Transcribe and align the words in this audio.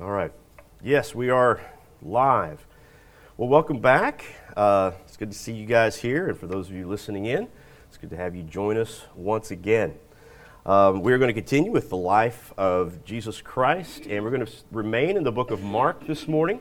All 0.00 0.10
right. 0.10 0.32
Yes, 0.82 1.14
we 1.14 1.28
are 1.28 1.60
live. 2.00 2.66
Well, 3.36 3.50
welcome 3.50 3.80
back. 3.80 4.24
Uh, 4.56 4.92
it's 5.04 5.18
good 5.18 5.30
to 5.30 5.36
see 5.36 5.52
you 5.52 5.66
guys 5.66 5.96
here, 5.96 6.26
and 6.26 6.38
for 6.38 6.46
those 6.46 6.70
of 6.70 6.74
you 6.74 6.88
listening 6.88 7.26
in, 7.26 7.48
it's 7.86 7.98
good 7.98 8.08
to 8.08 8.16
have 8.16 8.34
you 8.34 8.42
join 8.42 8.78
us 8.78 9.02
once 9.14 9.50
again. 9.50 9.92
Um, 10.64 11.02
we're 11.02 11.18
going 11.18 11.28
to 11.28 11.34
continue 11.34 11.70
with 11.70 11.90
the 11.90 11.98
life 11.98 12.54
of 12.56 13.04
Jesus 13.04 13.42
Christ, 13.42 14.06
and 14.06 14.24
we're 14.24 14.30
going 14.30 14.46
to 14.46 14.52
remain 14.72 15.18
in 15.18 15.22
the 15.22 15.32
book 15.32 15.50
of 15.50 15.62
Mark 15.62 16.06
this 16.06 16.26
morning. 16.26 16.60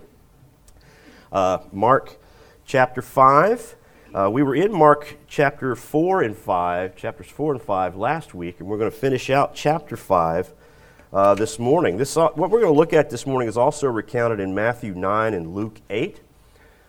Uh, 1.32 1.60
Mark 1.72 2.18
chapter 2.66 3.02
5. 3.02 3.76
Uh, 4.14 4.30
we 4.30 4.44
were 4.44 4.56
in 4.56 4.74
Mark 4.74 5.16
chapter 5.30 5.78
4 5.78 6.24
and 6.24 6.36
5, 6.36 6.94
chapters 6.98 7.28
4 7.28 7.54
and 7.54 7.62
5 7.62 7.96
last 7.96 8.34
week, 8.34 8.60
and 8.60 8.68
we're 8.68 8.78
going 8.78 8.92
to 8.92 8.98
finish 8.98 9.30
out 9.30 9.56
chapter 9.56 9.96
5 9.96 10.52
uh, 11.12 11.34
this 11.36 11.58
morning. 11.58 11.98
This, 11.98 12.16
uh, 12.16 12.30
what 12.30 12.50
we're 12.50 12.62
going 12.62 12.74
to 12.74 12.78
look 12.78 12.94
at 12.94 13.10
this 13.10 13.26
morning 13.26 13.48
is 13.48 13.58
also 13.58 13.88
recounted 13.88 14.40
in 14.40 14.54
Matthew 14.54 14.94
9 14.94 15.34
and 15.34 15.54
Luke 15.56 15.82
8. 15.90 16.22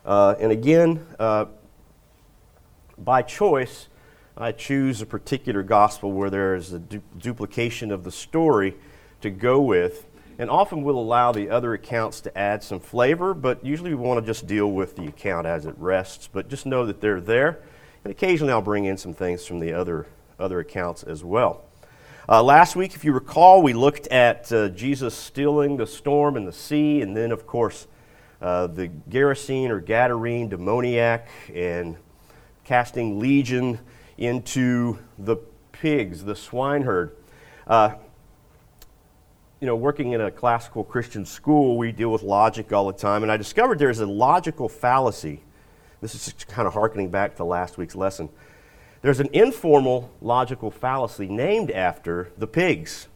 Uh, 0.04 0.34
and 0.38 0.52
again, 0.52 1.06
uh, 1.18 1.46
by 2.98 3.22
choice, 3.22 3.88
I 4.36 4.52
choose 4.52 5.00
a 5.00 5.06
particular 5.06 5.62
gospel 5.62 6.12
where 6.12 6.30
there 6.30 6.54
is 6.54 6.72
a 6.72 6.78
du- 6.78 7.02
duplication 7.18 7.90
of 7.90 8.04
the 8.04 8.12
story 8.12 8.76
to 9.22 9.30
go 9.30 9.60
with. 9.60 10.06
And 10.38 10.48
often 10.48 10.82
we'll 10.82 10.98
allow 10.98 11.32
the 11.32 11.50
other 11.50 11.74
accounts 11.74 12.22
to 12.22 12.38
add 12.38 12.62
some 12.62 12.80
flavor, 12.80 13.34
but 13.34 13.64
usually 13.64 13.90
we 13.90 14.02
want 14.02 14.20
to 14.20 14.26
just 14.26 14.46
deal 14.46 14.70
with 14.70 14.96
the 14.96 15.06
account 15.06 15.46
as 15.46 15.66
it 15.66 15.74
rests. 15.76 16.28
But 16.30 16.48
just 16.48 16.64
know 16.64 16.86
that 16.86 17.00
they're 17.00 17.20
there. 17.20 17.62
And 18.04 18.10
occasionally 18.10 18.52
I'll 18.52 18.62
bring 18.62 18.86
in 18.86 18.96
some 18.96 19.12
things 19.12 19.46
from 19.46 19.60
the 19.60 19.74
other, 19.74 20.06
other 20.38 20.60
accounts 20.60 21.02
as 21.02 21.22
well. 21.22 21.64
Uh, 22.30 22.40
last 22.40 22.76
week, 22.76 22.94
if 22.94 23.04
you 23.04 23.10
recall, 23.10 23.60
we 23.60 23.72
looked 23.72 24.06
at 24.06 24.52
uh, 24.52 24.68
Jesus 24.68 25.16
stilling 25.16 25.76
the 25.76 25.86
storm 25.86 26.36
in 26.36 26.44
the 26.44 26.52
sea, 26.52 27.02
and 27.02 27.16
then, 27.16 27.32
of 27.32 27.44
course, 27.44 27.88
uh, 28.40 28.68
the 28.68 28.88
Gerasene 29.10 29.68
or 29.68 29.80
Gadarene 29.80 30.48
demoniac 30.48 31.26
and 31.52 31.96
casting 32.62 33.18
legion 33.18 33.80
into 34.16 34.96
the 35.18 35.38
pigs, 35.72 36.22
the 36.22 36.36
swineherd. 36.36 37.16
Uh, 37.66 37.94
you 39.60 39.66
know, 39.66 39.74
working 39.74 40.12
in 40.12 40.20
a 40.20 40.30
classical 40.30 40.84
Christian 40.84 41.26
school, 41.26 41.76
we 41.76 41.90
deal 41.90 42.12
with 42.12 42.22
logic 42.22 42.72
all 42.72 42.86
the 42.86 42.96
time, 42.96 43.24
and 43.24 43.32
I 43.32 43.38
discovered 43.38 43.80
there's 43.80 43.98
a 43.98 44.06
logical 44.06 44.68
fallacy. 44.68 45.42
This 46.00 46.14
is 46.14 46.32
kind 46.44 46.68
of 46.68 46.74
harkening 46.74 47.10
back 47.10 47.34
to 47.38 47.44
last 47.44 47.76
week's 47.76 47.96
lesson 47.96 48.28
there's 49.02 49.20
an 49.20 49.28
informal 49.32 50.10
logical 50.20 50.70
fallacy 50.70 51.26
named 51.26 51.70
after 51.70 52.30
the 52.36 52.46
pigs, 52.46 53.08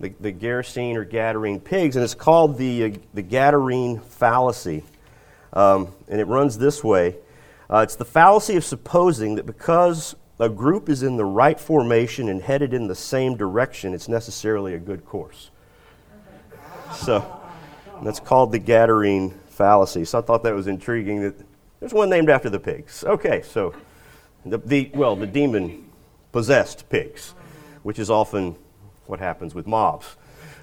the, 0.00 0.12
the 0.20 0.32
Gerasene 0.32 0.96
or 0.96 1.04
Gadarene 1.04 1.62
pigs, 1.62 1.96
and 1.96 2.04
it's 2.04 2.14
called 2.14 2.56
the, 2.56 2.84
uh, 2.84 2.90
the 3.12 3.22
Gadarene 3.22 4.02
fallacy. 4.02 4.82
Um, 5.52 5.88
and 6.08 6.20
it 6.20 6.26
runs 6.26 6.58
this 6.58 6.84
way 6.84 7.16
uh, 7.70 7.78
It's 7.78 7.96
the 7.96 8.04
fallacy 8.04 8.56
of 8.56 8.64
supposing 8.64 9.36
that 9.36 9.46
because 9.46 10.14
a 10.38 10.48
group 10.48 10.88
is 10.88 11.02
in 11.02 11.16
the 11.16 11.24
right 11.24 11.58
formation 11.58 12.28
and 12.28 12.42
headed 12.42 12.74
in 12.74 12.88
the 12.88 12.94
same 12.94 13.36
direction, 13.36 13.94
it's 13.94 14.08
necessarily 14.08 14.74
a 14.74 14.78
good 14.78 15.04
course. 15.04 15.50
So 16.92 17.40
that's 18.02 18.20
called 18.20 18.52
the 18.52 18.60
Gadarene 18.60 19.34
fallacy. 19.48 20.04
So 20.04 20.18
I 20.18 20.22
thought 20.22 20.42
that 20.42 20.54
was 20.54 20.66
intriguing 20.66 21.22
that 21.22 21.34
there's 21.80 21.94
one 21.94 22.10
named 22.10 22.30
after 22.30 22.50
the 22.50 22.60
pigs. 22.60 23.04
Okay, 23.04 23.42
so 23.42 23.74
the, 24.52 24.58
the, 24.58 24.90
well, 24.94 25.16
the 25.16 25.26
demon 25.26 25.90
possessed 26.32 26.88
pigs, 26.88 27.34
which 27.82 27.98
is 27.98 28.10
often 28.10 28.56
what 29.06 29.20
happens 29.20 29.54
with 29.54 29.66
mobs. 29.66 30.16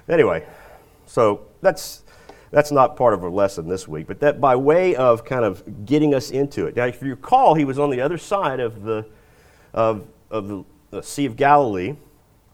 Anyway, 0.08 0.46
so 1.06 1.46
that's, 1.60 2.02
that's 2.50 2.70
not 2.70 2.96
part 2.96 3.14
of 3.14 3.24
our 3.24 3.30
lesson 3.30 3.68
this 3.68 3.88
week, 3.88 4.06
but 4.06 4.20
that 4.20 4.40
by 4.40 4.54
way 4.56 4.94
of 4.94 5.24
kind 5.24 5.44
of 5.44 5.86
getting 5.86 6.14
us 6.14 6.30
into 6.30 6.66
it. 6.66 6.76
Now, 6.76 6.86
if 6.86 7.02
you 7.02 7.10
recall, 7.10 7.54
he 7.54 7.64
was 7.64 7.78
on 7.78 7.90
the 7.90 8.00
other 8.00 8.18
side 8.18 8.60
of 8.60 8.82
the, 8.82 9.06
of, 9.72 10.06
of 10.30 10.48
the, 10.48 10.64
the 10.90 11.02
Sea 11.02 11.26
of 11.26 11.36
Galilee 11.36 11.96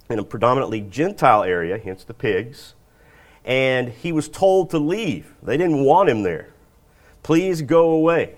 in 0.08 0.18
a 0.18 0.24
predominantly 0.24 0.80
Gentile 0.80 1.44
area, 1.44 1.78
hence 1.78 2.04
the 2.04 2.14
pigs, 2.14 2.74
and 3.44 3.88
he 3.88 4.12
was 4.12 4.28
told 4.28 4.70
to 4.70 4.78
leave. 4.78 5.34
They 5.42 5.56
didn't 5.56 5.84
want 5.84 6.08
him 6.08 6.22
there. 6.22 6.52
Please 7.22 7.62
go 7.62 7.91
away. 7.91 8.34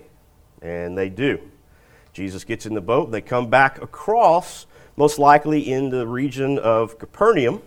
And 0.61 0.97
they 0.97 1.09
do. 1.09 1.39
Jesus 2.13 2.43
gets 2.43 2.65
in 2.65 2.75
the 2.75 2.81
boat. 2.81 3.11
They 3.11 3.21
come 3.21 3.49
back 3.49 3.81
across, 3.81 4.67
most 4.95 5.17
likely 5.17 5.71
in 5.71 5.89
the 5.89 6.07
region 6.07 6.59
of 6.59 6.99
Capernaum. 6.99 7.61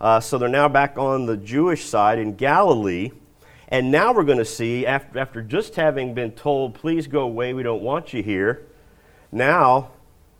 Uh, 0.00 0.20
so 0.20 0.38
they're 0.38 0.48
now 0.48 0.68
back 0.68 0.96
on 0.96 1.26
the 1.26 1.36
Jewish 1.36 1.84
side 1.84 2.18
in 2.18 2.34
Galilee. 2.34 3.10
And 3.68 3.90
now 3.90 4.14
we're 4.14 4.24
going 4.24 4.38
to 4.38 4.44
see, 4.44 4.86
after, 4.86 5.18
after 5.18 5.42
just 5.42 5.74
having 5.74 6.14
been 6.14 6.32
told, 6.32 6.74
please 6.74 7.06
go 7.06 7.20
away, 7.20 7.52
we 7.52 7.62
don't 7.62 7.82
want 7.82 8.14
you 8.14 8.22
here, 8.22 8.66
now 9.30 9.90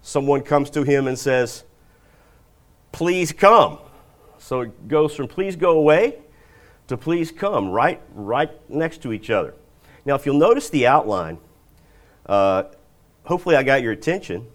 someone 0.00 0.40
comes 0.40 0.70
to 0.70 0.82
him 0.82 1.06
and 1.06 1.18
says, 1.18 1.64
please 2.92 3.32
come. 3.32 3.78
So 4.38 4.62
it 4.62 4.88
goes 4.88 5.14
from 5.14 5.28
please 5.28 5.56
go 5.56 5.72
away 5.72 6.20
to 6.86 6.96
please 6.96 7.30
come, 7.30 7.68
right, 7.68 8.00
right 8.14 8.50
next 8.70 9.02
to 9.02 9.12
each 9.12 9.28
other. 9.28 9.54
Now, 10.06 10.14
if 10.14 10.24
you'll 10.24 10.38
notice 10.38 10.70
the 10.70 10.86
outline, 10.86 11.36
uh, 12.24 12.64
hopefully 13.28 13.56
I 13.56 13.62
got 13.62 13.82
your 13.82 13.92
attention 13.92 14.46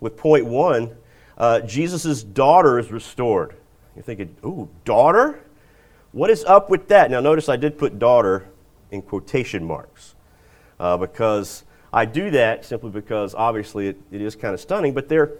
with 0.00 0.16
point 0.16 0.46
one. 0.46 0.96
Uh, 1.36 1.60
Jesus' 1.60 2.22
daughter 2.22 2.78
is 2.78 2.90
restored. 2.90 3.56
You're 3.94 4.02
thinking, 4.02 4.34
ooh, 4.44 4.70
daughter? 4.84 5.44
What 6.12 6.30
is 6.30 6.44
up 6.44 6.70
with 6.70 6.88
that? 6.88 7.10
Now, 7.10 7.20
notice 7.20 7.48
I 7.48 7.56
did 7.56 7.76
put 7.76 7.98
daughter 7.98 8.48
in 8.90 9.02
quotation 9.02 9.64
marks 9.64 10.14
uh, 10.80 10.96
because 10.96 11.64
I 11.92 12.06
do 12.06 12.30
that 12.30 12.64
simply 12.64 12.90
because 12.90 13.34
obviously 13.34 13.88
it, 13.88 14.00
it 14.10 14.22
is 14.22 14.34
kind 14.34 14.54
of 14.54 14.60
stunning, 14.60 14.94
but 14.94 15.08
there, 15.08 15.32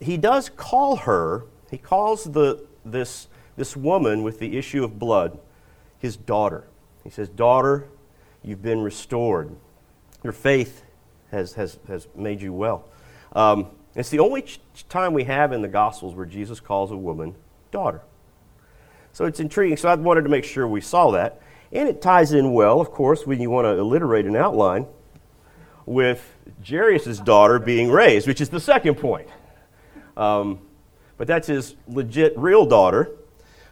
he 0.00 0.16
does 0.16 0.50
call 0.50 0.96
her, 0.96 1.44
he 1.70 1.78
calls 1.78 2.24
the, 2.24 2.64
this, 2.84 3.26
this 3.56 3.76
woman 3.76 4.22
with 4.22 4.38
the 4.38 4.56
issue 4.56 4.84
of 4.84 4.98
blood 4.98 5.38
his 5.98 6.16
daughter. 6.16 6.68
He 7.02 7.10
says, 7.10 7.28
Daughter, 7.28 7.88
you've 8.44 8.62
been 8.62 8.80
restored. 8.80 9.56
Your 10.22 10.32
faith 10.32 10.83
has, 11.34 11.52
has, 11.54 11.78
has 11.88 12.08
made 12.14 12.40
you 12.40 12.52
well. 12.52 12.84
Um, 13.34 13.66
it's 13.94 14.10
the 14.10 14.20
only 14.20 14.42
ch- 14.42 14.60
time 14.88 15.12
we 15.12 15.24
have 15.24 15.52
in 15.52 15.62
the 15.62 15.68
Gospels 15.68 16.14
where 16.14 16.26
Jesus 16.26 16.60
calls 16.60 16.90
a 16.90 16.96
woman 16.96 17.34
daughter. 17.70 18.00
So 19.12 19.26
it's 19.26 19.38
intriguing. 19.38 19.76
So 19.76 19.88
I 19.88 19.94
wanted 19.94 20.22
to 20.22 20.28
make 20.28 20.44
sure 20.44 20.66
we 20.66 20.80
saw 20.80 21.10
that. 21.12 21.40
And 21.72 21.88
it 21.88 22.00
ties 22.02 22.32
in 22.32 22.52
well, 22.52 22.80
of 22.80 22.90
course, 22.90 23.26
when 23.26 23.40
you 23.40 23.50
want 23.50 23.66
to 23.66 23.78
alliterate 23.78 24.26
an 24.26 24.36
outline 24.36 24.86
with 25.86 26.34
Jairus' 26.66 27.18
daughter 27.18 27.58
being 27.58 27.90
raised, 27.90 28.26
which 28.26 28.40
is 28.40 28.48
the 28.48 28.60
second 28.60 28.96
point. 28.96 29.28
Um, 30.16 30.60
but 31.16 31.26
that's 31.26 31.46
his 31.46 31.76
legit 31.86 32.36
real 32.36 32.66
daughter, 32.66 33.10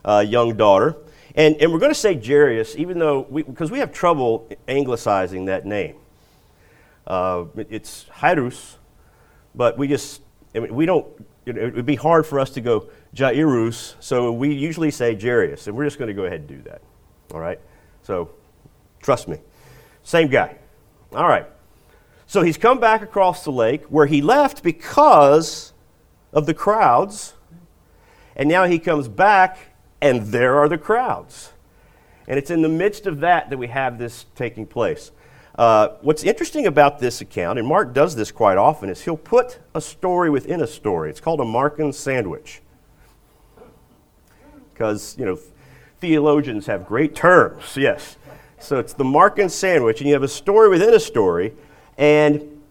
uh, 0.04 0.24
young 0.26 0.56
daughter. 0.56 0.96
And, 1.34 1.56
and 1.56 1.72
we're 1.72 1.78
going 1.78 1.92
to 1.92 1.98
say 1.98 2.20
Jairus, 2.20 2.76
even 2.76 2.98
though, 2.98 3.22
because 3.22 3.70
we, 3.70 3.76
we 3.76 3.78
have 3.80 3.92
trouble 3.92 4.48
anglicizing 4.68 5.46
that 5.46 5.64
name. 5.64 5.96
Uh, 7.12 7.44
it's 7.68 8.08
Jairus, 8.08 8.78
but 9.54 9.76
we 9.76 9.86
just, 9.86 10.22
I 10.54 10.60
mean, 10.60 10.74
we 10.74 10.86
don't, 10.86 11.06
it 11.44 11.74
would 11.74 11.84
be 11.84 11.94
hard 11.94 12.24
for 12.24 12.40
us 12.40 12.48
to 12.52 12.62
go 12.62 12.88
Jairus, 13.14 13.96
so 14.00 14.32
we 14.32 14.54
usually 14.54 14.90
say 14.90 15.14
Jairus, 15.14 15.66
and 15.66 15.76
we're 15.76 15.84
just 15.84 15.98
going 15.98 16.08
to 16.08 16.14
go 16.14 16.24
ahead 16.24 16.40
and 16.40 16.48
do 16.48 16.62
that. 16.62 16.80
All 17.34 17.38
right? 17.38 17.60
So 18.02 18.30
trust 19.02 19.28
me. 19.28 19.36
Same 20.02 20.28
guy. 20.28 20.56
All 21.14 21.28
right. 21.28 21.44
So 22.26 22.40
he's 22.40 22.56
come 22.56 22.80
back 22.80 23.02
across 23.02 23.44
the 23.44 23.52
lake 23.52 23.84
where 23.90 24.06
he 24.06 24.22
left 24.22 24.62
because 24.62 25.74
of 26.32 26.46
the 26.46 26.54
crowds, 26.54 27.34
and 28.34 28.48
now 28.48 28.64
he 28.64 28.78
comes 28.78 29.06
back, 29.06 29.58
and 30.00 30.28
there 30.28 30.56
are 30.56 30.66
the 30.66 30.78
crowds. 30.78 31.52
And 32.26 32.38
it's 32.38 32.50
in 32.50 32.62
the 32.62 32.70
midst 32.70 33.06
of 33.06 33.20
that 33.20 33.50
that 33.50 33.58
we 33.58 33.66
have 33.66 33.98
this 33.98 34.24
taking 34.34 34.64
place. 34.64 35.10
Uh, 35.56 35.88
what's 36.00 36.24
interesting 36.24 36.66
about 36.66 36.98
this 36.98 37.20
account, 37.20 37.58
and 37.58 37.68
Mark 37.68 37.92
does 37.92 38.16
this 38.16 38.32
quite 38.32 38.56
often, 38.56 38.88
is 38.88 39.02
he'll 39.02 39.16
put 39.16 39.58
a 39.74 39.80
story 39.80 40.30
within 40.30 40.62
a 40.62 40.66
story. 40.66 41.10
It's 41.10 41.20
called 41.20 41.40
a 41.40 41.44
Markan 41.44 41.92
sandwich. 41.92 42.62
Because, 44.72 45.16
you 45.18 45.26
know, 45.26 45.38
theologians 46.00 46.66
have 46.66 46.86
great 46.86 47.14
terms, 47.14 47.64
yes. 47.76 48.16
So 48.58 48.78
it's 48.78 48.94
the 48.94 49.04
Markan 49.04 49.50
sandwich, 49.50 50.00
and 50.00 50.08
you 50.08 50.14
have 50.14 50.22
a 50.22 50.28
story 50.28 50.70
within 50.70 50.94
a 50.94 51.00
story. 51.00 51.52
And 51.98 52.62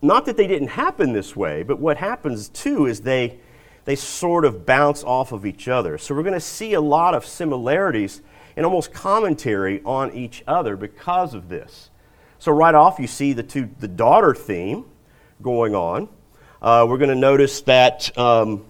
not 0.00 0.24
that 0.26 0.36
they 0.36 0.46
didn't 0.46 0.68
happen 0.68 1.12
this 1.12 1.36
way, 1.36 1.62
but 1.62 1.78
what 1.78 1.98
happens 1.98 2.48
too 2.48 2.86
is 2.86 3.02
they, 3.02 3.38
they 3.84 3.96
sort 3.96 4.44
of 4.46 4.64
bounce 4.64 5.04
off 5.04 5.32
of 5.32 5.44
each 5.44 5.68
other. 5.68 5.98
So 5.98 6.14
we're 6.14 6.22
going 6.22 6.34
to 6.34 6.40
see 6.40 6.72
a 6.72 6.80
lot 6.80 7.14
of 7.14 7.26
similarities 7.26 8.22
and 8.56 8.64
almost 8.64 8.92
commentary 8.92 9.82
on 9.84 10.12
each 10.12 10.42
other 10.46 10.76
because 10.76 11.34
of 11.34 11.48
this. 11.48 11.90
So 12.44 12.52
right 12.52 12.74
off, 12.74 12.98
you 12.98 13.06
see 13.06 13.32
the 13.32 13.42
two, 13.42 13.70
the 13.80 13.88
daughter 13.88 14.34
theme 14.34 14.84
going 15.40 15.74
on. 15.74 16.10
Uh, 16.60 16.84
we're 16.86 16.98
going 16.98 17.08
to 17.08 17.14
notice 17.14 17.62
that 17.62 18.18
um, 18.18 18.66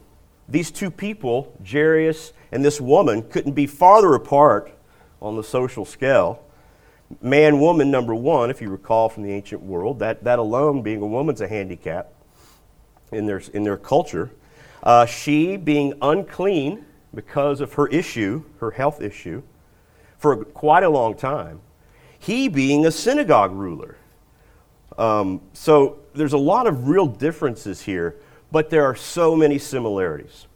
these 0.48 0.70
two 0.70 0.92
people, 0.92 1.52
Jairus 1.68 2.32
and 2.52 2.64
this 2.64 2.80
woman, 2.80 3.22
couldn't 3.22 3.54
be 3.54 3.66
farther 3.66 4.14
apart 4.14 4.70
on 5.20 5.34
the 5.34 5.42
social 5.42 5.84
scale. 5.84 6.40
Man, 7.20 7.58
woman, 7.58 7.90
number 7.90 8.14
one, 8.14 8.48
if 8.48 8.62
you 8.62 8.70
recall 8.70 9.08
from 9.08 9.24
the 9.24 9.32
ancient 9.32 9.60
world, 9.60 9.98
that, 9.98 10.22
that 10.22 10.38
alone 10.38 10.82
being 10.82 11.02
a 11.02 11.06
woman's 11.08 11.40
a 11.40 11.48
handicap 11.48 12.12
in 13.10 13.26
their, 13.26 13.42
in 13.54 13.64
their 13.64 13.76
culture. 13.76 14.30
Uh, 14.84 15.04
she 15.04 15.56
being 15.56 15.94
unclean 16.00 16.84
because 17.12 17.60
of 17.60 17.72
her 17.72 17.88
issue, 17.88 18.44
her 18.60 18.70
health 18.70 19.02
issue, 19.02 19.42
for 20.16 20.44
quite 20.44 20.84
a 20.84 20.88
long 20.88 21.16
time. 21.16 21.60
He 22.24 22.48
being 22.48 22.86
a 22.86 22.90
synagogue 22.90 23.52
ruler. 23.52 23.98
Um, 24.96 25.42
so 25.52 25.98
there's 26.14 26.32
a 26.32 26.38
lot 26.38 26.66
of 26.66 26.88
real 26.88 27.06
differences 27.06 27.82
here, 27.82 28.16
but 28.50 28.70
there 28.70 28.86
are 28.86 28.94
so 28.94 29.36
many 29.36 29.58
similarities. 29.58 30.46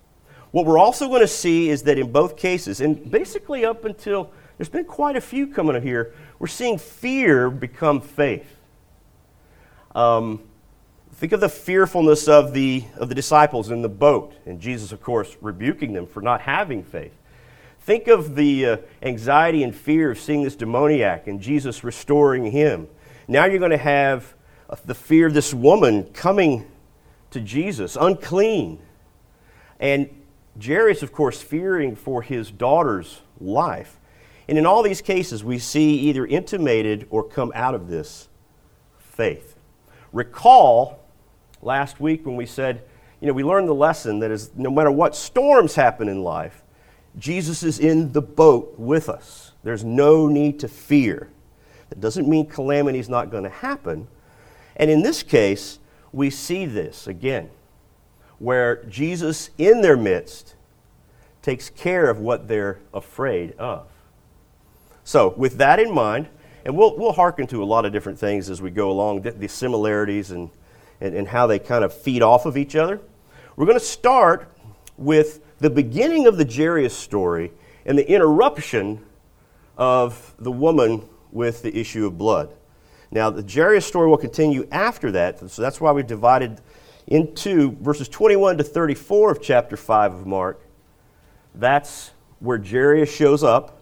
What 0.50 0.64
we're 0.64 0.78
also 0.78 1.08
going 1.08 1.20
to 1.20 1.28
see 1.28 1.68
is 1.68 1.82
that 1.82 1.98
in 1.98 2.10
both 2.10 2.38
cases, 2.38 2.80
and 2.80 3.10
basically 3.10 3.66
up 3.66 3.84
until 3.84 4.30
there's 4.56 4.70
been 4.70 4.86
quite 4.86 5.16
a 5.16 5.20
few 5.20 5.46
coming 5.46 5.76
up 5.76 5.82
here, 5.82 6.14
we're 6.38 6.46
seeing 6.46 6.78
fear 6.78 7.50
become 7.50 8.00
faith. 8.00 8.56
Um, 9.94 10.40
think 11.16 11.32
of 11.32 11.40
the 11.40 11.50
fearfulness 11.50 12.28
of 12.28 12.54
the, 12.54 12.84
of 12.96 13.10
the 13.10 13.14
disciples 13.14 13.70
in 13.70 13.82
the 13.82 13.90
boat, 13.90 14.32
and 14.46 14.58
Jesus, 14.58 14.90
of 14.90 15.02
course, 15.02 15.36
rebuking 15.42 15.92
them 15.92 16.06
for 16.06 16.22
not 16.22 16.40
having 16.40 16.82
faith. 16.82 17.17
Think 17.88 18.06
of 18.06 18.34
the 18.34 18.66
uh, 18.66 18.76
anxiety 19.00 19.62
and 19.62 19.74
fear 19.74 20.10
of 20.10 20.18
seeing 20.18 20.42
this 20.42 20.54
demoniac 20.54 21.26
and 21.26 21.40
Jesus 21.40 21.82
restoring 21.82 22.50
him. 22.50 22.86
Now 23.26 23.46
you're 23.46 23.60
going 23.60 23.70
to 23.70 23.78
have 23.78 24.34
uh, 24.68 24.76
the 24.84 24.94
fear 24.94 25.26
of 25.26 25.32
this 25.32 25.54
woman 25.54 26.04
coming 26.12 26.70
to 27.30 27.40
Jesus, 27.40 27.96
unclean. 27.98 28.78
And 29.80 30.10
Jairus, 30.62 31.02
of 31.02 31.12
course, 31.12 31.40
fearing 31.40 31.96
for 31.96 32.20
his 32.20 32.50
daughter's 32.50 33.22
life. 33.40 33.98
And 34.50 34.58
in 34.58 34.66
all 34.66 34.82
these 34.82 35.00
cases, 35.00 35.42
we 35.42 35.58
see 35.58 35.94
either 36.00 36.26
intimated 36.26 37.06
or 37.08 37.22
come 37.24 37.52
out 37.54 37.74
of 37.74 37.88
this 37.88 38.28
faith. 38.98 39.56
Recall 40.12 41.00
last 41.62 42.00
week 42.00 42.26
when 42.26 42.36
we 42.36 42.44
said, 42.44 42.82
you 43.22 43.28
know, 43.28 43.32
we 43.32 43.44
learned 43.44 43.66
the 43.66 43.74
lesson 43.74 44.18
that 44.18 44.30
is 44.30 44.50
no 44.54 44.68
matter 44.70 44.90
what 44.90 45.16
storms 45.16 45.74
happen 45.74 46.10
in 46.10 46.22
life, 46.22 46.62
Jesus 47.18 47.62
is 47.62 47.78
in 47.78 48.12
the 48.12 48.22
boat 48.22 48.74
with 48.78 49.08
us. 49.08 49.52
There's 49.62 49.84
no 49.84 50.28
need 50.28 50.60
to 50.60 50.68
fear. 50.68 51.28
That 51.88 52.00
doesn't 52.00 52.28
mean 52.28 52.46
calamity 52.46 52.98
is 52.98 53.08
not 53.08 53.30
going 53.30 53.44
to 53.44 53.50
happen. 53.50 54.08
And 54.76 54.90
in 54.90 55.02
this 55.02 55.22
case, 55.22 55.78
we 56.12 56.30
see 56.30 56.66
this 56.66 57.06
again, 57.06 57.50
where 58.38 58.84
Jesus 58.84 59.50
in 59.58 59.80
their 59.80 59.96
midst 59.96 60.54
takes 61.42 61.70
care 61.70 62.08
of 62.08 62.18
what 62.18 62.48
they're 62.48 62.78
afraid 62.94 63.52
of. 63.52 63.86
So, 65.04 65.34
with 65.36 65.56
that 65.58 65.80
in 65.80 65.92
mind, 65.92 66.28
and 66.64 66.76
we'll, 66.76 66.96
we'll 66.98 67.12
hearken 67.12 67.46
to 67.48 67.62
a 67.62 67.64
lot 67.64 67.86
of 67.86 67.92
different 67.92 68.18
things 68.18 68.50
as 68.50 68.60
we 68.60 68.70
go 68.70 68.90
along, 68.90 69.22
the, 69.22 69.30
the 69.30 69.48
similarities 69.48 70.30
and, 70.30 70.50
and, 71.00 71.14
and 71.14 71.26
how 71.26 71.46
they 71.46 71.58
kind 71.58 71.82
of 71.82 71.94
feed 71.94 72.20
off 72.20 72.44
of 72.44 72.58
each 72.58 72.76
other. 72.76 73.00
We're 73.56 73.66
going 73.66 73.78
to 73.78 73.84
start 73.84 74.52
with 74.98 75.40
the 75.58 75.70
beginning 75.70 76.26
of 76.26 76.36
the 76.36 76.44
Jairus 76.44 76.96
story 76.96 77.52
and 77.84 77.98
the 77.98 78.08
interruption 78.08 79.04
of 79.76 80.34
the 80.38 80.52
woman 80.52 81.08
with 81.32 81.62
the 81.62 81.76
issue 81.76 82.06
of 82.06 82.18
blood. 82.18 82.54
Now, 83.10 83.30
the 83.30 83.42
Jairus 83.42 83.86
story 83.86 84.08
will 84.08 84.18
continue 84.18 84.68
after 84.70 85.10
that, 85.12 85.50
so 85.50 85.62
that's 85.62 85.80
why 85.80 85.92
we 85.92 86.02
divided 86.02 86.60
into 87.06 87.72
verses 87.80 88.08
21 88.08 88.58
to 88.58 88.64
34 88.64 89.32
of 89.32 89.42
chapter 89.42 89.76
5 89.76 90.14
of 90.14 90.26
Mark. 90.26 90.60
That's 91.54 92.10
where 92.40 92.62
Jairus 92.62 93.12
shows 93.12 93.42
up, 93.42 93.80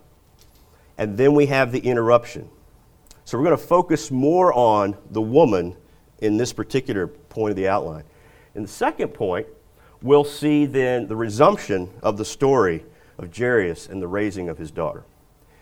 and 0.96 1.16
then 1.16 1.34
we 1.34 1.46
have 1.46 1.72
the 1.72 1.80
interruption. 1.80 2.48
So 3.24 3.36
we're 3.36 3.44
going 3.44 3.58
to 3.58 3.64
focus 3.64 4.10
more 4.12 4.52
on 4.52 4.96
the 5.10 5.20
woman 5.20 5.76
in 6.20 6.36
this 6.36 6.52
particular 6.52 7.08
point 7.08 7.50
of 7.50 7.56
the 7.56 7.68
outline. 7.68 8.04
And 8.54 8.64
the 8.64 8.68
second 8.68 9.08
point, 9.08 9.48
we'll 10.06 10.24
see 10.24 10.66
then 10.66 11.08
the 11.08 11.16
resumption 11.16 11.90
of 12.02 12.16
the 12.16 12.24
story 12.24 12.84
of 13.18 13.36
Jairus 13.36 13.88
and 13.88 14.00
the 14.00 14.06
raising 14.06 14.48
of 14.48 14.56
his 14.56 14.70
daughter. 14.70 15.04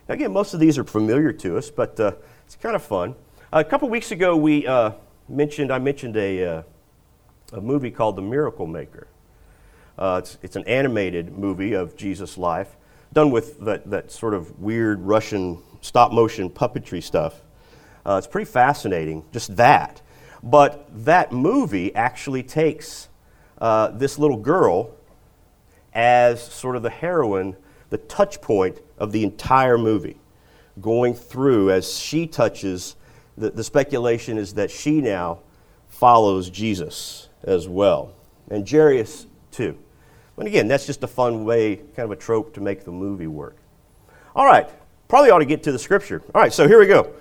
Now, 0.08 0.14
again, 0.14 0.32
most 0.32 0.52
of 0.52 0.60
these 0.60 0.76
are 0.76 0.84
familiar 0.84 1.32
to 1.32 1.56
us, 1.56 1.70
but 1.70 1.98
uh, 1.98 2.12
it's 2.44 2.56
kind 2.56 2.76
of 2.76 2.82
fun. 2.82 3.14
A 3.52 3.64
couple 3.64 3.88
weeks 3.88 4.10
ago, 4.10 4.36
we 4.36 4.66
uh, 4.66 4.92
mentioned 5.28 5.72
I 5.72 5.78
mentioned 5.78 6.16
a, 6.16 6.44
uh, 6.44 6.62
a 7.52 7.60
movie 7.60 7.90
called 7.90 8.16
The 8.16 8.22
Miracle 8.22 8.66
Maker. 8.66 9.06
Uh, 9.96 10.20
it's, 10.22 10.36
it's 10.42 10.56
an 10.56 10.64
animated 10.66 11.38
movie 11.38 11.72
of 11.72 11.96
Jesus' 11.96 12.36
life, 12.36 12.76
done 13.12 13.30
with 13.30 13.60
that, 13.60 13.88
that 13.90 14.10
sort 14.10 14.34
of 14.34 14.60
weird 14.60 15.00
Russian 15.00 15.62
stop 15.80 16.12
motion 16.12 16.50
puppetry 16.50 17.02
stuff. 17.02 17.40
Uh, 18.04 18.16
it's 18.18 18.26
pretty 18.26 18.50
fascinating, 18.50 19.24
just 19.32 19.56
that. 19.56 20.02
But 20.42 20.86
that 21.04 21.32
movie 21.32 21.94
actually 21.94 22.42
takes 22.42 23.08
uh, 23.58 23.88
this 23.88 24.18
little 24.18 24.36
girl 24.36 24.94
as 25.92 26.42
sort 26.42 26.76
of 26.76 26.82
the 26.82 26.90
heroine, 26.90 27.56
the 27.90 27.98
touch 27.98 28.40
point 28.40 28.80
of 28.98 29.12
the 29.12 29.22
entire 29.22 29.78
movie, 29.78 30.18
going 30.80 31.14
through 31.14 31.70
as 31.70 31.96
she 31.96 32.26
touches 32.26 32.96
the, 33.36 33.50
the 33.50 33.64
speculation 33.64 34.38
is 34.38 34.54
that 34.54 34.70
she 34.70 35.00
now 35.00 35.40
follows 35.88 36.50
Jesus 36.50 37.28
as 37.44 37.68
well, 37.68 38.12
and 38.50 38.68
Jairus 38.68 39.26
too. 39.50 39.76
But 40.36 40.46
again, 40.46 40.66
that's 40.66 40.86
just 40.86 41.02
a 41.02 41.06
fun 41.06 41.44
way, 41.44 41.76
kind 41.76 42.00
of 42.00 42.10
a 42.10 42.16
trope 42.16 42.54
to 42.54 42.60
make 42.60 42.84
the 42.84 42.92
movie 42.92 43.26
work. 43.26 43.56
All 44.34 44.46
right, 44.46 44.68
probably 45.06 45.30
ought 45.30 45.38
to 45.38 45.44
get 45.44 45.62
to 45.64 45.72
the 45.72 45.78
scripture. 45.78 46.22
All 46.34 46.40
right, 46.40 46.52
so 46.52 46.66
here 46.66 46.80
we 46.80 46.86
go. 46.86 47.12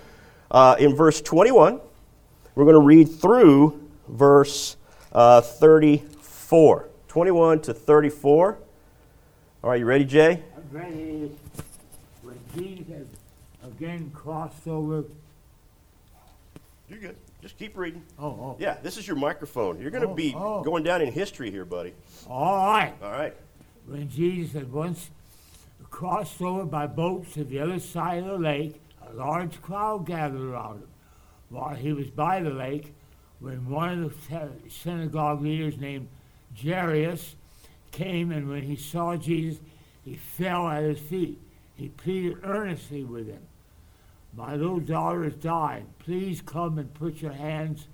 Uh, 0.50 0.76
in 0.80 0.96
verse 0.96 1.22
21, 1.22 1.80
we're 2.56 2.64
going 2.64 2.76
to 2.76 2.80
read 2.80 3.06
through 3.06 3.88
verse 4.08 4.78
uh, 5.12 5.42
34. 6.54 6.90
21 7.08 7.62
to 7.62 7.74
34. 7.74 8.58
All 9.64 9.70
right, 9.72 9.80
you 9.80 9.88
ready, 9.88 10.06
Jay? 10.06 10.44
I'm 10.56 10.78
ready. 10.78 11.32
When 12.22 12.38
Jesus 12.56 13.08
again 13.66 14.12
crossed 14.14 14.68
over 14.68 15.04
you're 16.88 17.00
good. 17.00 17.16
Just 17.42 17.58
keep 17.58 17.76
reading. 17.76 18.04
Oh, 18.20 18.28
oh. 18.28 18.56
Yeah, 18.60 18.78
this 18.84 18.98
is 18.98 19.08
your 19.08 19.16
microphone. 19.16 19.82
You're 19.82 19.90
going 19.90 20.04
to 20.04 20.10
Oh, 20.10 20.14
be 20.14 20.36
oh. 20.38 20.62
going 20.62 20.84
down 20.84 21.02
in 21.02 21.12
history 21.12 21.50
here, 21.50 21.66
buddy. 21.66 21.96
All 22.30 22.68
right. 22.68 22.94
All 23.02 23.10
right. 23.10 23.34
When 23.88 24.08
Jesus 24.08 24.54
had 24.54 24.72
once 24.72 25.10
crossed 25.90 26.40
over 26.40 26.66
by 26.66 26.86
boat 26.86 27.34
to 27.34 27.44
the 27.44 27.58
other 27.62 27.80
side 27.80 28.20
of 28.20 28.28
the 28.28 28.38
lake, 28.38 28.80
a 29.02 29.12
large 29.14 29.60
crowd 29.60 30.06
gathered 30.06 30.40
around 30.40 30.82
him. 30.82 30.88
While 31.50 31.74
he 31.74 31.94
was 31.94 32.12
by 32.12 32.42
the 32.42 32.52
lake, 32.52 32.94
when 33.40 33.68
one 33.68 34.04
of 34.04 34.30
the 34.30 34.52
synagogue 34.70 35.42
leaders 35.42 35.80
named 35.80 36.10
Jairus 36.62 37.36
came, 37.92 38.32
and 38.32 38.50
when 38.50 38.64
he 38.64 38.76
saw 38.76 39.16
Jesus, 39.16 39.60
he 40.04 40.16
fell 40.16 40.68
at 40.68 40.84
his 40.84 41.00
feet. 41.00 41.40
He 41.76 41.90
pleaded 41.90 42.40
earnestly 42.44 43.04
with 43.04 43.28
him. 43.28 43.42
My 44.36 44.56
little 44.56 44.80
daughter 44.80 45.24
has 45.24 45.36
died. 45.36 45.86
Please 46.00 46.42
come 46.42 46.78
and 46.78 46.94
put 46.94 47.22
your 47.22 47.34
hands 47.34 47.88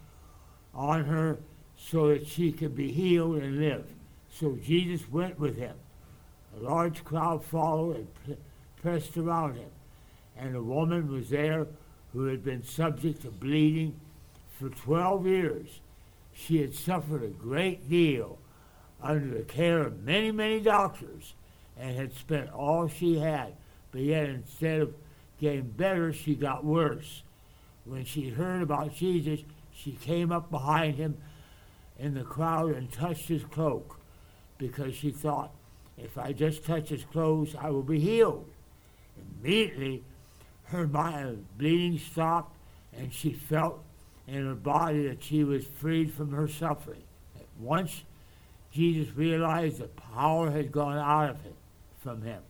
on 0.74 1.06
her 1.06 1.38
so 1.78 2.10
that 2.10 2.28
she 2.28 2.52
can 2.52 2.70
be 2.70 2.92
healed 2.92 3.38
and 3.38 3.60
live. 3.60 3.86
So 4.32 4.58
Jesus 4.64 5.10
went 5.10 5.40
with 5.40 5.58
him. 5.58 5.76
A 6.58 6.64
large 6.64 7.04
crowd 7.04 7.44
followed 7.44 7.98
and 7.98 8.08
pl- 8.26 8.38
pressed 8.82 9.18
around 9.18 9.56
him. 9.56 9.70
And 10.38 10.56
a 10.56 10.64
woman 10.64 11.12
was 11.12 11.30
there 11.30 11.68
who 12.14 12.26
had 12.26 12.44
been 12.44 12.64
subject 12.64 13.22
to 13.24 13.32
bleeding 13.32 14.00
for 14.58 14.70
12 14.70 15.28
years. 15.28 15.80
She 16.34 16.62
had 16.62 16.74
suffered 16.74 17.24
a 17.24 17.28
great 17.28 17.90
deal 17.90 18.38
under 19.02 19.38
the 19.38 19.44
care 19.44 19.82
of 19.82 20.04
many, 20.04 20.32
many 20.32 20.60
doctors 20.60 21.34
and 21.78 21.96
had 21.96 22.14
spent 22.14 22.52
all 22.52 22.88
she 22.88 23.20
had. 23.20 23.56
But 23.92 24.02
yet, 24.02 24.30
instead 24.30 24.82
of 24.82 24.94
getting 25.40 25.70
better, 25.70 26.12
she 26.14 26.36
got 26.36 26.66
worse. 26.66 27.24
When 27.86 28.06
she 28.06 28.30
heard 28.30 28.62
about 28.62 28.94
Jesus, 28.94 29.40
she 29.74 29.94
came 29.94 30.32
up 30.32 30.52
behind 30.52 30.96
him 30.96 31.18
in 31.98 32.14
the 32.14 32.24
crowd 32.24 32.76
and 32.76 32.92
touched 32.92 33.28
his 33.28 33.44
cloak 33.46 34.00
because 34.58 34.96
she 34.96 35.12
thought, 35.12 35.52
if 35.98 36.18
I 36.18 36.34
just 36.34 36.66
touch 36.66 36.90
his 36.90 37.04
clothes, 37.06 37.56
I 37.60 37.70
will 37.70 37.84
be 37.84 38.00
healed. 38.00 38.50
Immediately, 39.42 40.04
her 40.66 40.86
bleeding 41.58 41.98
stopped, 41.98 42.56
and 42.94 43.12
she 43.12 43.34
felt 43.34 43.84
in 44.28 44.46
her 44.46 44.56
body 44.56 45.08
that 45.08 45.24
she 45.24 45.44
was 45.44 45.66
freed 45.66 46.14
from 46.14 46.32
her 46.32 46.48
suffering. 46.48 47.04
At 47.38 47.48
once, 47.58 48.04
Jesus 48.72 49.16
realized 49.16 49.80
the 49.80 49.88
power 49.88 50.52
had 50.52 50.72
gone 50.72 50.98
out 50.98 51.32
of 51.32 51.42
him, 51.42 51.54
from 52.02 52.22
him. 52.22 52.42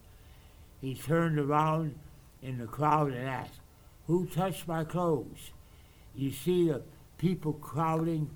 He 0.81 0.95
turned 0.95 1.39
around 1.39 1.95
in 2.41 2.57
the 2.57 2.65
crowd 2.65 3.11
and 3.13 3.27
asked, 3.27 3.59
Who 4.07 4.25
touched 4.25 4.67
my 4.67 4.83
clothes? 4.83 5.51
You 6.15 6.31
see 6.31 6.69
the 6.69 6.81
people 7.17 7.53
crowding 7.53 8.29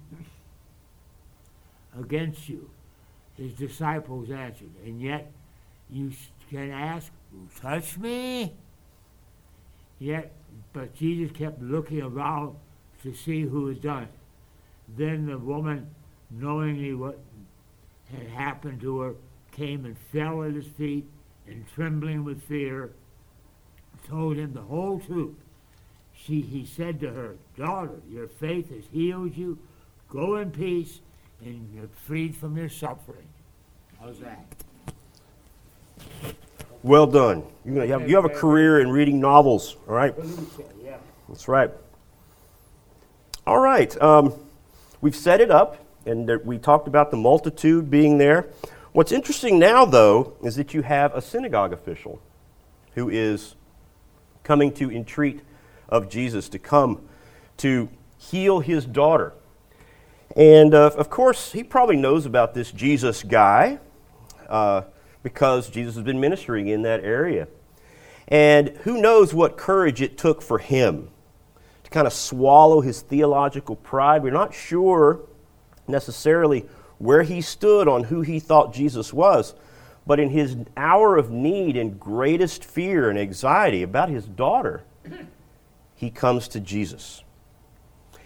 against 1.97 2.49
you. 2.49 2.69
His 3.37 3.53
disciples 3.53 4.29
answered, 4.29 4.71
And 4.85 5.01
yet 5.01 5.31
you 5.89 6.11
can 6.49 6.71
ask, 6.71 7.11
Who 7.31 7.47
touched 7.59 7.97
me? 7.97 8.53
Yet, 9.99 10.33
but 10.73 10.95
Jesus 10.95 11.31
kept 11.31 11.61
looking 11.61 12.01
around 12.01 12.55
to 13.03 13.13
see 13.13 13.41
who 13.41 13.67
had 13.67 13.81
done 13.81 14.03
it. 14.03 14.09
Then 14.97 15.27
the 15.27 15.37
woman, 15.37 15.89
knowingly 16.29 16.93
what 16.93 17.19
had 18.13 18.27
happened 18.27 18.81
to 18.81 18.99
her, 18.99 19.15
came 19.51 19.85
and 19.85 19.97
fell 20.11 20.43
at 20.43 20.53
his 20.53 20.67
feet, 20.67 21.05
and 21.47 21.65
trembling 21.75 22.23
with 22.23 22.43
fear, 22.43 22.91
told 24.07 24.37
him 24.37 24.53
the 24.53 24.61
whole 24.61 24.99
truth. 24.99 25.35
She, 26.15 26.41
he 26.41 26.65
said 26.65 26.99
to 27.01 27.11
her, 27.11 27.35
Daughter, 27.57 27.99
your 28.09 28.27
faith 28.27 28.69
has 28.69 28.83
healed 28.91 29.35
you. 29.35 29.57
Go 30.09 30.37
in 30.37 30.51
peace, 30.51 30.99
and 31.43 31.69
you're 31.73 31.89
freed 32.05 32.35
from 32.35 32.55
your 32.57 32.69
suffering. 32.69 33.27
How's 33.99 34.19
that? 34.19 34.45
Well 36.81 37.07
done. 37.07 37.43
You 37.65 37.75
have, 37.79 38.09
you 38.09 38.15
have 38.15 38.25
a 38.25 38.29
career 38.29 38.79
in 38.81 38.89
reading 38.89 39.19
novels, 39.19 39.77
all 39.87 39.95
right? 39.95 40.13
That's 41.29 41.47
right. 41.47 41.71
All 43.47 43.59
right. 43.59 44.01
Um, 44.01 44.33
we've 45.01 45.15
set 45.15 45.41
it 45.41 45.49
up, 45.49 45.77
and 46.05 46.29
we 46.43 46.57
talked 46.57 46.87
about 46.87 47.11
the 47.11 47.17
multitude 47.17 47.89
being 47.89 48.17
there. 48.17 48.49
What's 48.91 49.11
interesting 49.11 49.57
now, 49.57 49.85
though, 49.85 50.35
is 50.43 50.55
that 50.55 50.73
you 50.73 50.83
have 50.83 51.15
a 51.15 51.21
synagogue 51.21 51.73
official 51.73 52.21
who 52.95 53.09
is 53.09 53.55
coming 54.43 54.71
to 54.73 54.91
entreat 54.91 55.41
of 55.89 56.09
Jesus 56.09 56.49
to 56.49 56.59
come 56.59 57.01
to 57.57 57.89
heal 58.17 58.59
his 58.59 58.85
daughter. 58.85 59.33
And 60.35 60.73
uh, 60.73 60.91
of 60.95 61.09
course, 61.09 61.51
he 61.51 61.63
probably 61.63 61.95
knows 61.95 62.25
about 62.25 62.53
this 62.53 62.71
Jesus 62.71 63.23
guy 63.23 63.79
uh, 64.49 64.83
because 65.21 65.69
Jesus 65.69 65.95
has 65.95 66.03
been 66.03 66.19
ministering 66.19 66.67
in 66.67 66.81
that 66.83 67.03
area. 67.03 67.47
And 68.27 68.69
who 68.83 69.01
knows 69.01 69.33
what 69.33 69.57
courage 69.57 70.01
it 70.01 70.17
took 70.17 70.41
for 70.41 70.57
him 70.57 71.09
to 71.83 71.89
kind 71.89 72.07
of 72.07 72.13
swallow 72.13 72.81
his 72.81 73.01
theological 73.01 73.75
pride. 73.75 74.23
We're 74.23 74.31
not 74.31 74.53
sure 74.53 75.21
necessarily 75.87 76.65
where 76.97 77.23
he 77.23 77.41
stood 77.41 77.87
on 77.87 78.05
who 78.05 78.21
he 78.21 78.39
thought 78.39 78.73
Jesus 78.73 79.13
was, 79.13 79.55
but 80.05 80.19
in 80.19 80.29
his 80.29 80.55
hour 80.77 81.17
of 81.17 81.31
need 81.31 81.77
and 81.77 81.99
greatest 81.99 82.63
fear 82.63 83.09
and 83.09 83.17
anxiety 83.17 83.83
about 83.83 84.09
his 84.09 84.25
daughter, 84.25 84.83
he 85.95 86.09
comes 86.09 86.47
to 86.49 86.59
Jesus. 86.59 87.23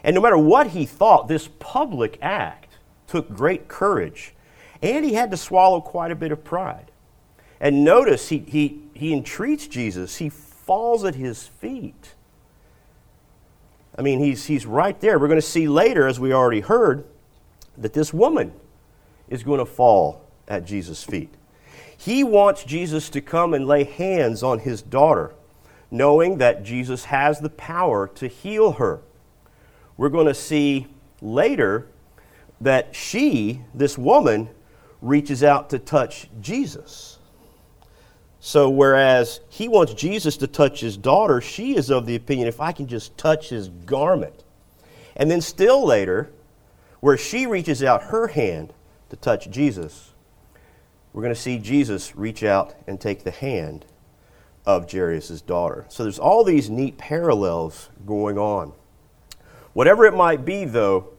And 0.03 0.15
no 0.15 0.21
matter 0.21 0.37
what 0.37 0.67
he 0.67 0.85
thought, 0.85 1.27
this 1.27 1.49
public 1.59 2.17
act 2.21 2.77
took 3.07 3.29
great 3.29 3.67
courage, 3.67 4.33
and 4.81 5.03
he 5.03 5.13
had 5.13 5.31
to 5.31 5.37
swallow 5.37 5.81
quite 5.81 6.11
a 6.11 6.15
bit 6.15 6.31
of 6.31 6.43
pride. 6.43 6.91
And 7.59 7.83
notice 7.83 8.29
he, 8.29 8.39
he, 8.39 8.81
he 8.93 9.13
entreats 9.13 9.67
Jesus, 9.67 10.17
he 10.17 10.29
falls 10.29 11.03
at 11.03 11.15
his 11.15 11.47
feet. 11.47 12.15
I 13.97 14.03
mean, 14.03 14.19
he's, 14.19 14.45
he's 14.45 14.65
right 14.65 14.99
there. 14.99 15.17
We're 15.17 15.27
going 15.27 15.41
to 15.41 15.45
see 15.45 15.67
later, 15.67 16.07
as 16.07 16.19
we 16.19 16.31
already 16.31 16.59
heard, 16.59 17.05
that 17.77 17.93
this 17.93 18.13
woman 18.13 18.53
is 19.29 19.43
going 19.43 19.59
to 19.59 19.65
fall 19.65 20.25
at 20.47 20.65
Jesus' 20.65 21.03
feet. 21.03 21.33
He 21.97 22.23
wants 22.23 22.63
Jesus 22.63 23.09
to 23.09 23.21
come 23.21 23.53
and 23.53 23.65
lay 23.65 23.83
hands 23.83 24.43
on 24.43 24.59
his 24.59 24.81
daughter, 24.81 25.33
knowing 25.89 26.37
that 26.37 26.63
Jesus 26.63 27.05
has 27.05 27.39
the 27.39 27.49
power 27.49 28.07
to 28.07 28.27
heal 28.27 28.73
her. 28.73 29.01
We're 29.97 30.09
going 30.09 30.27
to 30.27 30.33
see 30.33 30.87
later 31.21 31.87
that 32.61 32.95
she, 32.95 33.61
this 33.73 33.97
woman, 33.97 34.49
reaches 35.01 35.43
out 35.43 35.69
to 35.71 35.79
touch 35.79 36.29
Jesus. 36.39 37.17
So, 38.39 38.69
whereas 38.69 39.41
he 39.49 39.67
wants 39.67 39.93
Jesus 39.93 40.37
to 40.37 40.47
touch 40.47 40.79
his 40.79 40.95
daughter, 40.95 41.41
she 41.41 41.75
is 41.75 41.89
of 41.89 42.05
the 42.05 42.15
opinion 42.15 42.47
if 42.47 42.61
I 42.61 42.71
can 42.71 42.87
just 42.87 43.17
touch 43.17 43.49
his 43.49 43.69
garment. 43.69 44.43
And 45.15 45.29
then, 45.29 45.41
still 45.41 45.85
later, 45.85 46.31
where 47.07 47.17
she 47.17 47.47
reaches 47.47 47.81
out 47.81 48.03
her 48.03 48.27
hand 48.27 48.73
to 49.09 49.15
touch 49.15 49.49
Jesus, 49.49 50.11
we're 51.13 51.21
going 51.21 51.33
to 51.33 51.39
see 51.39 51.57
Jesus 51.57 52.17
reach 52.17 52.43
out 52.43 52.75
and 52.85 52.99
take 52.99 53.23
the 53.23 53.31
hand 53.31 53.85
of 54.65 54.91
Jairus' 54.91 55.39
daughter. 55.39 55.85
So 55.87 56.03
there's 56.03 56.19
all 56.19 56.43
these 56.43 56.69
neat 56.69 56.97
parallels 56.97 57.89
going 58.05 58.37
on. 58.37 58.73
Whatever 59.71 60.05
it 60.05 60.15
might 60.15 60.43
be, 60.43 60.65
though, 60.65 61.13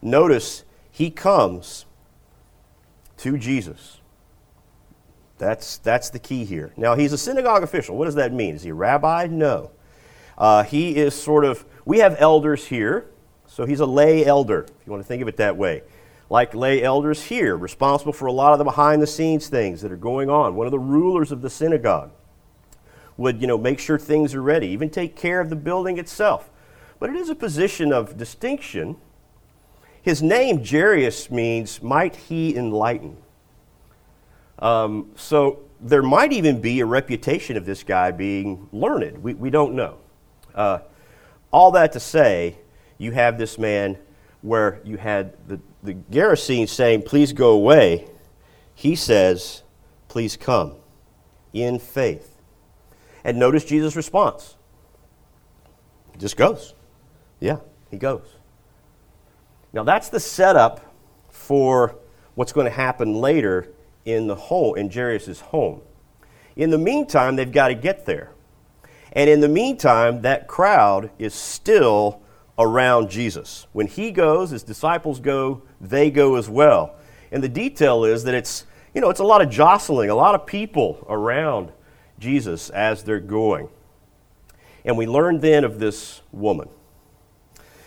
notice 0.00 0.64
he 0.90 1.10
comes 1.10 1.84
to 3.18 3.36
Jesus. 3.36 4.00
That's, 5.36 5.76
that's 5.76 6.08
the 6.08 6.18
key 6.18 6.46
here. 6.46 6.72
Now, 6.78 6.94
he's 6.94 7.12
a 7.12 7.18
synagogue 7.18 7.62
official. 7.62 7.98
What 7.98 8.06
does 8.06 8.14
that 8.14 8.32
mean? 8.32 8.54
Is 8.54 8.62
he 8.62 8.70
a 8.70 8.74
rabbi? 8.74 9.26
No. 9.30 9.70
Uh, 10.38 10.62
he 10.62 10.96
is 10.96 11.14
sort 11.14 11.44
of, 11.44 11.66
we 11.84 11.98
have 11.98 12.16
elders 12.18 12.68
here, 12.68 13.10
so 13.56 13.64
he's 13.64 13.80
a 13.80 13.86
lay 13.86 14.22
elder, 14.22 14.64
if 14.64 14.86
you 14.86 14.92
want 14.92 15.02
to 15.02 15.08
think 15.08 15.22
of 15.22 15.28
it 15.28 15.38
that 15.38 15.56
way. 15.56 15.82
Like 16.28 16.54
lay 16.54 16.82
elders 16.82 17.24
here, 17.24 17.56
responsible 17.56 18.12
for 18.12 18.26
a 18.26 18.32
lot 18.32 18.52
of 18.52 18.58
the 18.58 18.64
behind 18.64 19.00
the 19.00 19.06
scenes 19.06 19.48
things 19.48 19.80
that 19.80 19.90
are 19.90 19.96
going 19.96 20.28
on. 20.28 20.56
One 20.56 20.66
of 20.66 20.72
the 20.72 20.78
rulers 20.78 21.32
of 21.32 21.40
the 21.40 21.48
synagogue 21.48 22.10
would, 23.16 23.40
you 23.40 23.46
know, 23.46 23.56
make 23.56 23.78
sure 23.78 23.98
things 23.98 24.34
are 24.34 24.42
ready, 24.42 24.66
even 24.66 24.90
take 24.90 25.16
care 25.16 25.40
of 25.40 25.48
the 25.48 25.56
building 25.56 25.96
itself. 25.96 26.50
But 27.00 27.08
it 27.08 27.16
is 27.16 27.30
a 27.30 27.34
position 27.34 27.94
of 27.94 28.18
distinction. 28.18 28.96
His 30.02 30.22
name, 30.22 30.62
Jairus, 30.62 31.30
means 31.30 31.82
might 31.82 32.14
he 32.14 32.54
enlighten. 32.54 33.16
Um, 34.58 35.12
so 35.16 35.60
there 35.80 36.02
might 36.02 36.34
even 36.34 36.60
be 36.60 36.80
a 36.80 36.86
reputation 36.86 37.56
of 37.56 37.64
this 37.64 37.82
guy 37.82 38.10
being 38.10 38.68
learned. 38.70 39.22
We, 39.22 39.32
we 39.32 39.48
don't 39.48 39.72
know. 39.72 39.96
Uh, 40.54 40.80
all 41.50 41.70
that 41.70 41.92
to 41.92 42.00
say, 42.00 42.58
you 42.98 43.12
have 43.12 43.38
this 43.38 43.58
man 43.58 43.98
where 44.42 44.80
you 44.84 44.96
had 44.96 45.34
the, 45.48 45.60
the 45.82 45.94
Gerasene 45.94 46.68
saying, 46.68 47.02
Please 47.02 47.32
go 47.32 47.50
away. 47.50 48.08
He 48.74 48.94
says, 48.94 49.62
Please 50.08 50.36
come 50.36 50.74
in 51.52 51.78
faith. 51.78 52.40
And 53.24 53.38
notice 53.38 53.64
Jesus' 53.64 53.96
response. 53.96 54.56
He 56.12 56.18
just 56.18 56.36
goes. 56.36 56.74
Yeah, 57.40 57.58
he 57.90 57.96
goes. 57.96 58.26
Now 59.72 59.82
that's 59.82 60.08
the 60.08 60.20
setup 60.20 60.94
for 61.28 61.96
what's 62.34 62.52
going 62.52 62.66
to 62.66 62.70
happen 62.70 63.14
later 63.14 63.68
in 64.04 64.26
the 64.26 64.36
home 64.36 64.76
in 64.76 64.90
Jairus' 64.90 65.40
home. 65.40 65.82
In 66.54 66.70
the 66.70 66.78
meantime, 66.78 67.36
they've 67.36 67.50
got 67.50 67.68
to 67.68 67.74
get 67.74 68.06
there. 68.06 68.30
And 69.12 69.28
in 69.28 69.40
the 69.40 69.48
meantime, 69.48 70.22
that 70.22 70.46
crowd 70.46 71.10
is 71.18 71.34
still 71.34 72.22
around 72.58 73.10
Jesus. 73.10 73.66
When 73.72 73.86
he 73.86 74.10
goes, 74.10 74.50
his 74.50 74.62
disciples 74.62 75.20
go, 75.20 75.62
they 75.80 76.10
go 76.10 76.36
as 76.36 76.48
well. 76.48 76.96
And 77.30 77.42
the 77.42 77.48
detail 77.48 78.04
is 78.04 78.24
that 78.24 78.34
it's, 78.34 78.64
you 78.94 79.00
know, 79.00 79.10
it's 79.10 79.20
a 79.20 79.24
lot 79.24 79.42
of 79.42 79.50
jostling, 79.50 80.10
a 80.10 80.14
lot 80.14 80.34
of 80.34 80.46
people 80.46 81.04
around 81.08 81.72
Jesus 82.18 82.70
as 82.70 83.02
they're 83.02 83.20
going. 83.20 83.68
And 84.84 84.96
we 84.96 85.06
learn 85.06 85.40
then 85.40 85.64
of 85.64 85.78
this 85.78 86.22
woman. 86.32 86.68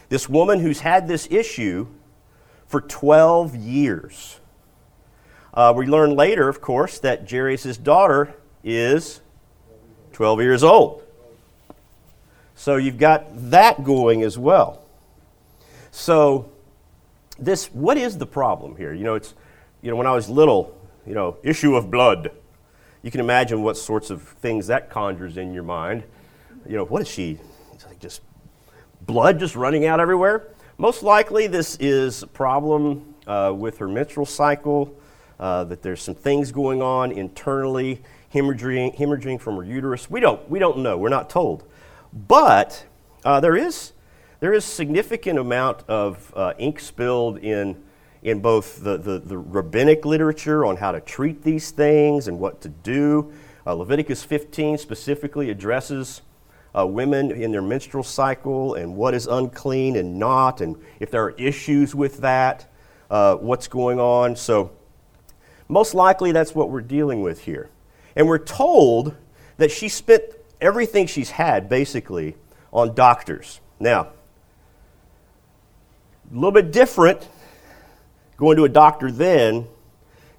This 0.09 0.27
woman 0.27 0.59
who's 0.59 0.81
had 0.81 1.07
this 1.07 1.27
issue 1.31 1.87
for 2.67 2.81
12 2.81 3.55
years. 3.55 4.39
Uh, 5.53 5.73
we 5.75 5.87
learn 5.87 6.15
later, 6.15 6.47
of 6.47 6.61
course, 6.61 6.99
that 6.99 7.29
Jairus' 7.29 7.77
daughter 7.77 8.35
is 8.63 9.21
12 10.13 10.41
years 10.41 10.63
old. 10.63 11.03
So 12.59 12.75
you've 12.75 12.97
got 12.97 13.23
that 13.51 13.85
going 13.85 14.21
as 14.21 14.37
well. 14.37 14.83
So 15.91 16.51
this 17.39 17.67
what 17.67 17.97
is 17.97 18.17
the 18.17 18.25
problem 18.25 18.75
here? 18.75 18.93
You 18.93 19.05
know, 19.05 19.15
it's 19.15 19.33
you 19.81 19.89
know, 19.89 19.95
when 19.95 20.05
I 20.05 20.11
was 20.11 20.27
little, 20.27 20.77
you 21.07 21.13
know, 21.13 21.37
issue 21.41 21.75
of 21.75 21.89
blood. 21.89 22.31
You 23.01 23.11
can 23.11 23.21
imagine 23.21 23.63
what 23.63 23.77
sorts 23.77 24.09
of 24.09 24.23
things 24.23 24.67
that 24.67 24.89
conjures 24.89 25.37
in 25.37 25.53
your 25.53 25.63
mind. 25.63 26.03
You 26.67 26.75
know, 26.75 26.83
what 26.83 27.01
is 27.01 27.07
she? 27.07 27.39
It's 27.71 27.85
like 27.85 27.97
just 28.01 28.19
blood 29.03 29.39
just 29.39 29.55
running 29.55 29.85
out 29.85 30.01
everywhere. 30.01 30.49
Most 30.77 31.01
likely, 31.01 31.47
this 31.47 31.77
is 31.77 32.23
a 32.23 32.27
problem 32.27 33.15
uh, 33.25 33.53
with 33.55 33.77
her 33.77 33.87
menstrual 33.87 34.25
cycle. 34.25 34.93
Uh, 35.39 35.63
that 35.63 35.81
there's 35.81 36.01
some 36.01 36.13
things 36.13 36.51
going 36.51 36.81
on 36.81 37.13
internally, 37.13 38.01
hemorrhaging, 38.33 38.97
hemorrhaging 38.97 39.39
from 39.39 39.55
her 39.55 39.63
uterus. 39.63 40.09
We 40.09 40.19
don't, 40.19 40.49
we 40.49 40.59
don't 40.59 40.79
know. 40.79 40.97
We're 40.97 41.07
not 41.07 41.29
told. 41.29 41.63
But 42.13 42.85
uh, 43.23 43.39
there 43.39 43.55
is 43.55 43.93
there 44.39 44.53
is 44.53 44.63
significant 44.63 45.37
amount 45.37 45.83
of 45.89 46.33
uh, 46.35 46.53
ink 46.57 46.79
spilled 46.79 47.37
in 47.39 47.83
in 48.21 48.41
both 48.41 48.83
the, 48.83 48.97
the, 48.97 49.19
the, 49.19 49.37
rabbinic 49.37 50.03
literature 50.03 50.65
on 50.65 50.75
how 50.75 50.91
to 50.91 50.99
treat 50.99 51.41
these 51.41 51.71
things 51.71 52.27
and 52.27 52.37
what 52.37 52.59
to 52.59 52.67
do. 52.67 53.31
Uh, 53.65 53.73
Leviticus 53.73 54.23
15 54.23 54.77
specifically 54.77 55.49
addresses 55.49 56.21
uh, 56.77 56.85
women 56.85 57.31
in 57.31 57.51
their 57.51 57.61
menstrual 57.61 58.03
cycle 58.03 58.75
and 58.75 58.93
what 58.93 59.13
is 59.13 59.25
unclean 59.25 59.95
and 59.95 60.19
not, 60.19 60.59
and 60.59 60.75
if 60.99 61.09
there 61.09 61.23
are 61.23 61.31
issues 61.31 61.95
with 61.95 62.17
that, 62.17 62.69
uh, 63.09 63.35
what's 63.35 63.69
going 63.69 63.99
on. 63.99 64.35
So, 64.35 64.71
most 65.69 65.93
likely 65.93 66.31
that's 66.31 66.53
what 66.53 66.69
we're 66.69 66.81
dealing 66.81 67.21
with 67.21 67.41
here. 67.41 67.69
And 68.15 68.27
we're 68.27 68.37
told 68.37 69.15
that 69.57 69.71
she 69.71 69.87
spent 69.87 70.23
everything 70.61 71.07
she's 71.07 71.31
had 71.31 71.69
basically 71.69 72.35
on 72.71 72.93
doctors. 72.93 73.59
Now, 73.79 74.09
a 76.31 76.35
little 76.35 76.51
bit 76.51 76.71
different 76.71 77.27
going 78.37 78.55
to 78.57 78.63
a 78.63 78.69
doctor 78.69 79.11
then 79.11 79.67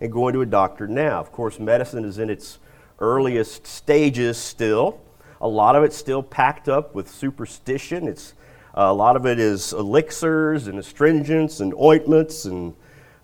and 0.00 0.12
going 0.12 0.32
to 0.34 0.40
a 0.40 0.46
doctor 0.46 0.86
now. 0.86 1.20
Of 1.20 1.32
course, 1.32 1.58
medicine 1.58 2.04
is 2.04 2.18
in 2.18 2.30
its 2.30 2.58
earliest 2.98 3.66
stages 3.66 4.38
still. 4.38 5.00
A 5.40 5.48
lot 5.48 5.74
of 5.74 5.84
it's 5.84 5.96
still 5.96 6.22
packed 6.22 6.68
up 6.68 6.94
with 6.94 7.10
superstition. 7.10 8.06
It's 8.06 8.34
uh, 8.76 8.82
a 8.82 8.92
lot 8.92 9.16
of 9.16 9.26
it 9.26 9.40
is 9.40 9.72
elixirs 9.72 10.68
and 10.68 10.78
astringents 10.78 11.60
and 11.60 11.74
ointments 11.74 12.44
and 12.44 12.74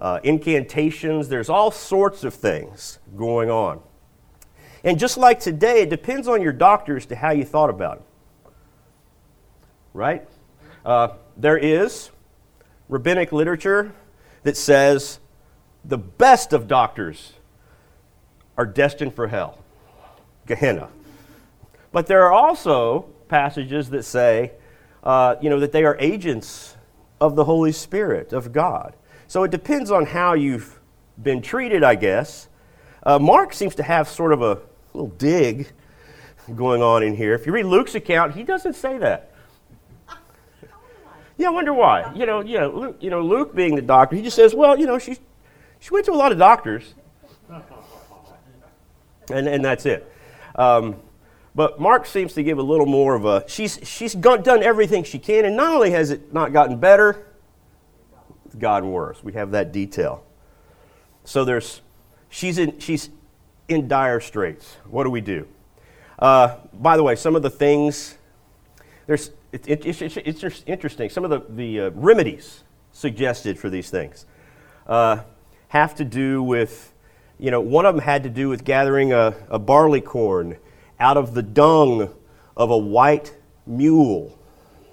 uh, 0.00 0.18
incantations. 0.24 1.28
There's 1.28 1.48
all 1.48 1.70
sorts 1.70 2.24
of 2.24 2.34
things 2.34 2.98
going 3.16 3.48
on. 3.48 3.80
And 4.86 5.00
just 5.00 5.16
like 5.16 5.40
today, 5.40 5.82
it 5.82 5.90
depends 5.90 6.28
on 6.28 6.40
your 6.40 6.52
doctor 6.52 6.96
as 6.96 7.06
to 7.06 7.16
how 7.16 7.32
you 7.32 7.44
thought 7.44 7.70
about 7.70 7.96
it. 7.96 8.52
Right? 9.92 10.28
Uh, 10.84 11.08
there 11.36 11.58
is 11.58 12.10
rabbinic 12.88 13.32
literature 13.32 13.92
that 14.44 14.56
says 14.56 15.18
the 15.84 15.98
best 15.98 16.52
of 16.52 16.68
doctors 16.68 17.32
are 18.56 18.64
destined 18.64 19.12
for 19.12 19.26
hell, 19.26 19.58
Gehenna. 20.46 20.88
But 21.90 22.06
there 22.06 22.22
are 22.22 22.32
also 22.32 23.06
passages 23.26 23.90
that 23.90 24.04
say, 24.04 24.52
uh, 25.02 25.34
you 25.40 25.50
know, 25.50 25.58
that 25.58 25.72
they 25.72 25.84
are 25.84 25.96
agents 25.98 26.76
of 27.20 27.34
the 27.34 27.44
Holy 27.44 27.72
Spirit, 27.72 28.32
of 28.32 28.52
God. 28.52 28.94
So 29.26 29.42
it 29.42 29.50
depends 29.50 29.90
on 29.90 30.06
how 30.06 30.34
you've 30.34 30.78
been 31.20 31.42
treated, 31.42 31.82
I 31.82 31.96
guess. 31.96 32.48
Uh, 33.02 33.18
Mark 33.18 33.52
seems 33.52 33.74
to 33.74 33.82
have 33.82 34.08
sort 34.08 34.32
of 34.32 34.42
a 34.42 34.60
little 34.96 35.14
dig 35.16 35.70
going 36.54 36.82
on 36.82 37.02
in 37.02 37.14
here. 37.14 37.34
If 37.34 37.46
you 37.46 37.52
read 37.52 37.66
Luke's 37.66 37.94
account, 37.94 38.34
he 38.34 38.42
doesn't 38.42 38.74
say 38.74 38.98
that. 38.98 39.32
Yeah, 41.38 41.48
I 41.48 41.50
wonder 41.50 41.74
why. 41.74 42.14
You 42.14 42.24
know, 42.24 42.40
you 42.40 42.58
know, 42.58 42.70
Luke, 42.70 42.96
you 42.98 43.10
know, 43.10 43.20
Luke 43.20 43.54
being 43.54 43.74
the 43.74 43.82
doctor, 43.82 44.16
he 44.16 44.22
just 44.22 44.36
says, 44.36 44.54
well, 44.54 44.78
you 44.78 44.86
know, 44.86 44.98
she, 44.98 45.18
she 45.80 45.90
went 45.90 46.06
to 46.06 46.12
a 46.12 46.14
lot 46.14 46.32
of 46.32 46.38
doctors. 46.38 46.94
And, 49.30 49.46
and 49.46 49.62
that's 49.62 49.84
it. 49.84 50.10
Um, 50.54 50.96
but 51.54 51.78
Mark 51.78 52.06
seems 52.06 52.32
to 52.34 52.42
give 52.42 52.56
a 52.56 52.62
little 52.62 52.86
more 52.86 53.14
of 53.14 53.26
a, 53.26 53.44
she's, 53.48 53.78
she's 53.82 54.14
done 54.14 54.62
everything 54.62 55.04
she 55.04 55.18
can, 55.18 55.44
and 55.44 55.58
not 55.58 55.74
only 55.74 55.90
has 55.90 56.10
it 56.10 56.32
not 56.32 56.54
gotten 56.54 56.78
better, 56.78 57.26
it's 58.46 58.54
gotten 58.54 58.90
worse. 58.90 59.22
We 59.22 59.34
have 59.34 59.50
that 59.50 59.72
detail. 59.72 60.24
So 61.24 61.44
there's, 61.44 61.82
she's 62.30 62.56
in, 62.56 62.78
she's 62.78 63.10
in 63.68 63.88
dire 63.88 64.20
straits. 64.20 64.76
What 64.88 65.04
do 65.04 65.10
we 65.10 65.20
do? 65.20 65.46
Uh, 66.18 66.56
by 66.72 66.96
the 66.96 67.02
way, 67.02 67.16
some 67.16 67.36
of 67.36 67.42
the 67.42 67.50
things, 67.50 68.16
there's, 69.06 69.30
it, 69.52 69.68
it, 69.68 69.86
it's, 69.86 70.00
it's, 70.02 70.62
interesting. 70.66 71.10
Some 71.10 71.24
of 71.24 71.30
the, 71.30 71.42
the 71.48 71.80
uh, 71.80 71.90
remedies 71.90 72.64
suggested 72.92 73.58
for 73.58 73.68
these 73.68 73.90
things 73.90 74.24
uh, 74.86 75.20
have 75.68 75.94
to 75.96 76.04
do 76.04 76.42
with, 76.42 76.92
you 77.38 77.50
know, 77.50 77.60
one 77.60 77.84
of 77.84 77.94
them 77.94 78.02
had 78.02 78.22
to 78.22 78.30
do 78.30 78.48
with 78.48 78.64
gathering 78.64 79.12
a, 79.12 79.34
a 79.50 79.58
barley 79.58 80.00
corn 80.00 80.56
out 80.98 81.16
of 81.16 81.34
the 81.34 81.42
dung 81.42 82.14
of 82.56 82.70
a 82.70 82.78
white 82.78 83.36
mule 83.66 84.38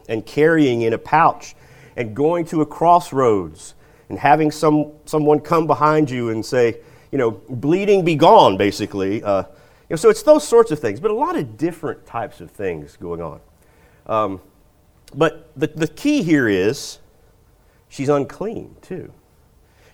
and 0.09 0.25
carrying 0.25 0.81
in 0.81 0.91
a 0.91 0.97
pouch 0.97 1.55
and 1.95 2.15
going 2.15 2.43
to 2.45 2.61
a 2.61 2.65
crossroads 2.65 3.75
and 4.09 4.19
having 4.19 4.51
some, 4.51 4.91
someone 5.05 5.39
come 5.39 5.65
behind 5.65 6.09
you 6.09 6.29
and 6.29 6.45
say, 6.45 6.77
you 7.13 7.19
know, 7.19 7.29
bleeding 7.29 8.03
be 8.03 8.15
gone, 8.15 8.57
basically. 8.57 9.23
Uh, 9.23 9.43
you 9.43 9.47
know, 9.91 9.95
so 9.97 10.09
it's 10.09 10.23
those 10.23 10.45
sorts 10.45 10.71
of 10.71 10.79
things, 10.79 10.99
but 10.99 11.11
a 11.11 11.13
lot 11.13 11.35
of 11.37 11.57
different 11.57 12.07
types 12.07 12.41
of 12.41 12.49
things 12.49 12.97
going 12.97 13.21
on. 13.21 13.39
Um, 14.07 14.41
but 15.13 15.51
the, 15.55 15.67
the 15.67 15.87
key 15.87 16.23
here 16.23 16.47
is 16.47 16.97
she's 17.87 18.09
unclean, 18.09 18.75
too. 18.81 19.13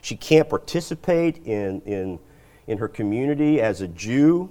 She 0.02 0.16
can't 0.16 0.48
participate 0.48 1.46
in, 1.46 1.82
in, 1.82 2.20
in 2.68 2.78
her 2.78 2.88
community 2.88 3.60
as 3.60 3.82
a 3.82 3.90
Jew. 3.90 4.50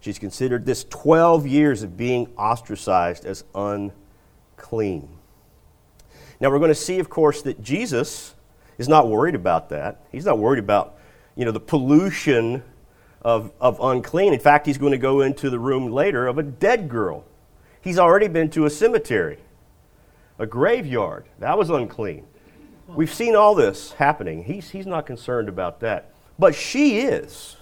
She's 0.00 0.18
considered 0.18 0.66
this 0.66 0.84
12 0.84 1.46
years 1.46 1.82
of 1.82 1.96
being 1.96 2.26
ostracized 2.36 3.24
as 3.24 3.44
unclean. 3.54 5.08
Now, 6.38 6.50
we're 6.50 6.58
going 6.58 6.68
to 6.68 6.74
see, 6.74 6.98
of 6.98 7.08
course, 7.08 7.40
that 7.42 7.62
Jesus 7.62 8.34
is 8.76 8.90
not 8.90 9.08
worried 9.08 9.34
about 9.34 9.70
that. 9.70 10.04
He's 10.12 10.26
not 10.26 10.38
worried 10.38 10.58
about, 10.58 10.98
you 11.40 11.46
know, 11.46 11.52
the 11.52 11.58
pollution 11.58 12.62
of, 13.22 13.50
of 13.62 13.80
unclean. 13.80 14.34
In 14.34 14.40
fact, 14.40 14.66
he's 14.66 14.76
going 14.76 14.92
to 14.92 14.98
go 14.98 15.22
into 15.22 15.48
the 15.48 15.58
room 15.58 15.90
later 15.90 16.26
of 16.26 16.36
a 16.36 16.42
dead 16.42 16.90
girl. 16.90 17.24
He's 17.80 17.98
already 17.98 18.28
been 18.28 18.50
to 18.50 18.66
a 18.66 18.70
cemetery, 18.70 19.38
a 20.38 20.44
graveyard. 20.44 21.24
That 21.38 21.56
was 21.56 21.70
unclean. 21.70 22.26
We've 22.88 23.12
seen 23.12 23.34
all 23.34 23.54
this 23.54 23.92
happening. 23.92 24.44
He's, 24.44 24.68
he's 24.68 24.86
not 24.86 25.06
concerned 25.06 25.48
about 25.48 25.80
that. 25.80 26.12
But 26.38 26.54
she 26.54 26.98
is. 26.98 27.56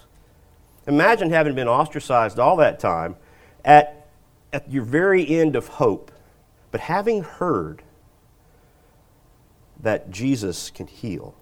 Imagine 0.88 1.30
having 1.30 1.54
been 1.54 1.68
ostracized 1.68 2.40
all 2.40 2.56
that 2.56 2.80
time 2.80 3.14
at, 3.64 4.08
at 4.52 4.68
your 4.72 4.82
very 4.82 5.24
end 5.38 5.54
of 5.54 5.68
hope, 5.68 6.10
but 6.72 6.80
having 6.80 7.22
heard 7.22 7.84
that 9.78 10.10
Jesus 10.10 10.68
can 10.68 10.88
heal. 10.88 11.36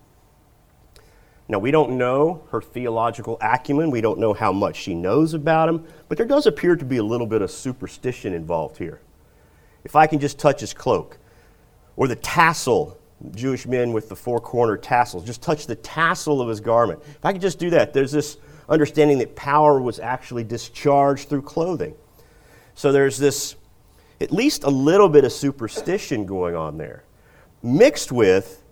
Now, 1.48 1.60
we 1.60 1.70
don't 1.70 1.92
know 1.92 2.42
her 2.50 2.60
theological 2.60 3.38
acumen. 3.40 3.90
We 3.90 4.00
don't 4.00 4.18
know 4.18 4.32
how 4.32 4.52
much 4.52 4.76
she 4.76 4.94
knows 4.94 5.32
about 5.32 5.68
him, 5.68 5.86
but 6.08 6.18
there 6.18 6.26
does 6.26 6.46
appear 6.46 6.74
to 6.74 6.84
be 6.84 6.96
a 6.96 7.04
little 7.04 7.26
bit 7.26 7.40
of 7.40 7.50
superstition 7.50 8.32
involved 8.34 8.78
here. 8.78 9.00
If 9.84 9.94
I 9.94 10.08
can 10.08 10.18
just 10.18 10.38
touch 10.40 10.60
his 10.60 10.74
cloak, 10.74 11.18
or 11.96 12.08
the 12.08 12.16
tassel, 12.16 12.98
Jewish 13.30 13.64
men 13.64 13.92
with 13.92 14.08
the 14.08 14.16
four 14.16 14.40
corner 14.40 14.76
tassels, 14.76 15.24
just 15.24 15.40
touch 15.40 15.66
the 15.66 15.76
tassel 15.76 16.42
of 16.42 16.48
his 16.48 16.60
garment. 16.60 17.00
If 17.06 17.24
I 17.24 17.32
could 17.32 17.40
just 17.40 17.60
do 17.60 17.70
that, 17.70 17.92
there's 17.92 18.10
this 18.10 18.38
understanding 18.68 19.18
that 19.18 19.36
power 19.36 19.80
was 19.80 20.00
actually 20.00 20.42
discharged 20.42 21.28
through 21.28 21.42
clothing. 21.42 21.94
So 22.74 22.90
there's 22.90 23.16
this, 23.16 23.54
at 24.20 24.32
least 24.32 24.64
a 24.64 24.70
little 24.70 25.08
bit 25.08 25.24
of 25.24 25.32
superstition 25.32 26.26
going 26.26 26.56
on 26.56 26.76
there, 26.76 27.04
mixed 27.62 28.10
with 28.10 28.64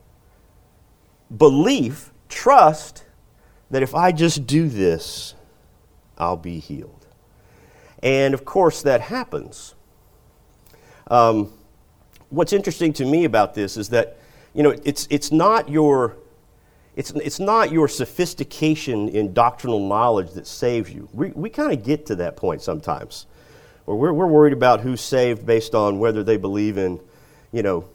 belief 1.34 2.10
trust 2.28 3.04
that 3.70 3.82
if 3.82 3.94
I 3.94 4.12
just 4.12 4.46
do 4.46 4.68
this, 4.68 5.34
I'll 6.16 6.36
be 6.36 6.58
healed. 6.58 7.06
And 8.02 8.34
of 8.34 8.44
course, 8.44 8.82
that 8.82 9.00
happens. 9.00 9.74
Um, 11.10 11.52
what's 12.28 12.52
interesting 12.52 12.92
to 12.94 13.04
me 13.04 13.24
about 13.24 13.54
this 13.54 13.76
is 13.76 13.88
that, 13.90 14.18
you 14.52 14.62
know, 14.62 14.76
it's, 14.84 15.06
it's, 15.10 15.32
not 15.32 15.68
your, 15.68 16.16
it's, 16.96 17.10
it's 17.12 17.40
not 17.40 17.72
your 17.72 17.88
sophistication 17.88 19.08
in 19.08 19.32
doctrinal 19.32 19.86
knowledge 19.86 20.32
that 20.32 20.46
saves 20.46 20.92
you. 20.92 21.08
We, 21.12 21.30
we 21.30 21.50
kind 21.50 21.72
of 21.72 21.82
get 21.82 22.06
to 22.06 22.16
that 22.16 22.36
point 22.36 22.62
sometimes, 22.62 23.26
where 23.86 23.96
we're, 23.96 24.12
we're 24.12 24.26
worried 24.26 24.52
about 24.52 24.80
who's 24.80 25.00
saved 25.00 25.44
based 25.46 25.74
on 25.74 25.98
whether 25.98 26.22
they 26.22 26.36
believe 26.36 26.78
in, 26.78 27.00
you 27.52 27.62
know, 27.62 27.88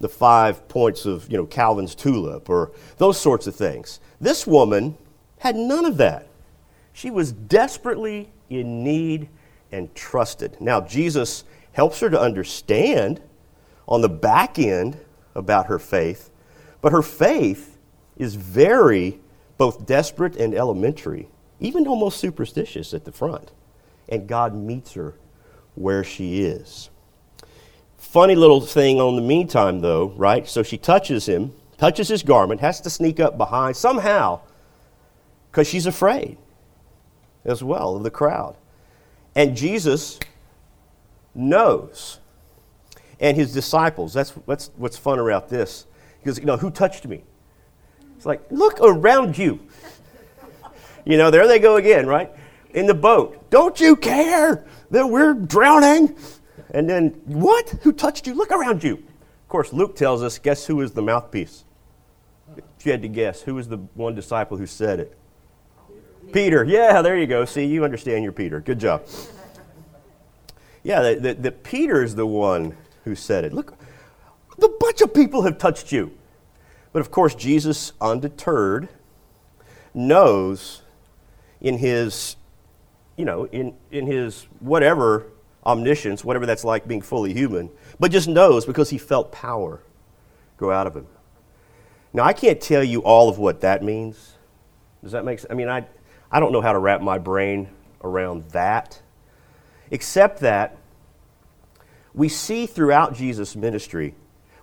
the 0.00 0.08
five 0.08 0.66
points 0.68 1.04
of 1.06 1.30
you 1.30 1.36
know, 1.36 1.46
Calvin's 1.46 1.94
tulip 1.94 2.48
or 2.48 2.72
those 2.96 3.20
sorts 3.20 3.46
of 3.46 3.54
things. 3.54 4.00
This 4.20 4.46
woman 4.46 4.96
had 5.38 5.56
none 5.56 5.84
of 5.84 5.98
that. 5.98 6.26
She 6.92 7.10
was 7.10 7.32
desperately 7.32 8.30
in 8.48 8.82
need 8.82 9.28
and 9.70 9.94
trusted. 9.94 10.56
Now, 10.60 10.80
Jesus 10.80 11.44
helps 11.72 12.00
her 12.00 12.10
to 12.10 12.20
understand 12.20 13.20
on 13.86 14.00
the 14.00 14.08
back 14.08 14.58
end 14.58 14.98
about 15.34 15.66
her 15.66 15.78
faith, 15.78 16.30
but 16.80 16.92
her 16.92 17.02
faith 17.02 17.78
is 18.16 18.34
very 18.34 19.20
both 19.58 19.86
desperate 19.86 20.36
and 20.36 20.54
elementary, 20.54 21.28
even 21.60 21.86
almost 21.86 22.18
superstitious 22.18 22.92
at 22.94 23.04
the 23.04 23.12
front. 23.12 23.52
And 24.08 24.26
God 24.26 24.54
meets 24.54 24.94
her 24.94 25.14
where 25.74 26.02
she 26.02 26.42
is. 26.42 26.90
Funny 28.00 28.34
little 28.34 28.62
thing 28.62 28.98
on 28.98 29.14
the 29.14 29.22
meantime, 29.22 29.80
though, 29.82 30.08
right? 30.16 30.48
So 30.48 30.62
she 30.62 30.78
touches 30.78 31.26
him, 31.26 31.52
touches 31.76 32.08
his 32.08 32.22
garment, 32.22 32.60
has 32.62 32.80
to 32.80 32.90
sneak 32.90 33.20
up 33.20 33.36
behind 33.36 33.76
somehow 33.76 34.40
because 35.50 35.68
she's 35.68 35.86
afraid 35.86 36.38
as 37.44 37.62
well 37.62 37.96
of 37.96 38.02
the 38.02 38.10
crowd. 38.10 38.56
And 39.36 39.54
Jesus 39.54 40.18
knows. 41.34 42.18
And 43.20 43.36
his 43.36 43.52
disciples, 43.52 44.14
that's, 44.14 44.32
that's 44.46 44.70
what's 44.76 44.96
fun 44.96 45.18
about 45.18 45.50
this. 45.50 45.86
Because, 46.20 46.38
you 46.38 46.46
know, 46.46 46.56
who 46.56 46.70
touched 46.70 47.06
me? 47.06 47.22
It's 48.16 48.26
like, 48.26 48.40
look 48.50 48.78
around 48.80 49.36
you. 49.36 49.60
You 51.04 51.18
know, 51.18 51.30
there 51.30 51.46
they 51.46 51.58
go 51.58 51.76
again, 51.76 52.06
right? 52.06 52.30
In 52.70 52.86
the 52.86 52.94
boat. 52.94 53.50
Don't 53.50 53.78
you 53.78 53.94
care 53.94 54.64
that 54.90 55.06
we're 55.06 55.34
drowning? 55.34 56.16
And 56.72 56.88
then, 56.88 57.20
what? 57.24 57.68
Who 57.82 57.92
touched 57.92 58.26
you? 58.26 58.34
Look 58.34 58.50
around 58.50 58.84
you. 58.84 58.94
Of 58.94 59.48
course, 59.48 59.72
Luke 59.72 59.96
tells 59.96 60.22
us 60.22 60.38
guess 60.38 60.66
who 60.66 60.80
is 60.80 60.92
the 60.92 61.02
mouthpiece? 61.02 61.64
If 62.56 62.86
you 62.86 62.92
had 62.92 63.02
to 63.02 63.08
guess, 63.08 63.42
who 63.42 63.54
was 63.54 63.68
the 63.68 63.78
one 63.94 64.14
disciple 64.14 64.56
who 64.56 64.66
said 64.66 65.00
it? 65.00 65.18
Peter. 65.88 66.32
Peter. 66.32 66.64
Yeah, 66.64 67.02
there 67.02 67.16
you 67.18 67.26
go. 67.26 67.44
See, 67.44 67.64
you 67.64 67.84
understand 67.84 68.22
your 68.24 68.32
Peter. 68.32 68.60
Good 68.60 68.78
job. 68.78 69.06
Yeah, 70.82 71.02
the 71.02 71.14
that, 71.20 71.42
that 71.42 71.62
Peter's 71.62 72.14
the 72.14 72.26
one 72.26 72.76
who 73.04 73.14
said 73.14 73.44
it. 73.44 73.52
Look, 73.52 73.74
a 74.62 74.68
bunch 74.68 75.00
of 75.00 75.12
people 75.12 75.42
have 75.42 75.58
touched 75.58 75.92
you. 75.92 76.12
But 76.92 77.00
of 77.00 77.10
course, 77.10 77.34
Jesus, 77.34 77.92
undeterred, 78.00 78.88
knows 79.94 80.82
in 81.60 81.78
his, 81.78 82.36
you 83.16 83.24
know, 83.24 83.44
in, 83.46 83.74
in 83.90 84.06
his 84.06 84.46
whatever 84.60 85.26
omniscience, 85.70 86.24
whatever 86.24 86.46
that's 86.46 86.64
like 86.64 86.86
being 86.86 87.02
fully 87.02 87.32
human, 87.32 87.70
but 87.98 88.10
just 88.10 88.28
knows 88.28 88.64
because 88.64 88.90
he 88.90 88.98
felt 88.98 89.32
power 89.32 89.82
go 90.56 90.70
out 90.70 90.86
of 90.86 90.94
him. 90.94 91.06
Now, 92.12 92.24
I 92.24 92.32
can't 92.32 92.60
tell 92.60 92.84
you 92.84 93.00
all 93.02 93.28
of 93.28 93.38
what 93.38 93.60
that 93.60 93.82
means. 93.82 94.34
Does 95.02 95.12
that 95.12 95.24
make 95.24 95.38
sense? 95.38 95.50
I 95.50 95.54
mean, 95.54 95.68
I, 95.68 95.86
I 96.30 96.40
don't 96.40 96.52
know 96.52 96.60
how 96.60 96.72
to 96.72 96.78
wrap 96.78 97.00
my 97.00 97.18
brain 97.18 97.68
around 98.02 98.44
that, 98.50 99.00
except 99.90 100.40
that 100.40 100.76
we 102.12 102.28
see 102.28 102.66
throughout 102.66 103.14
Jesus' 103.14 103.54
ministry, 103.56 104.14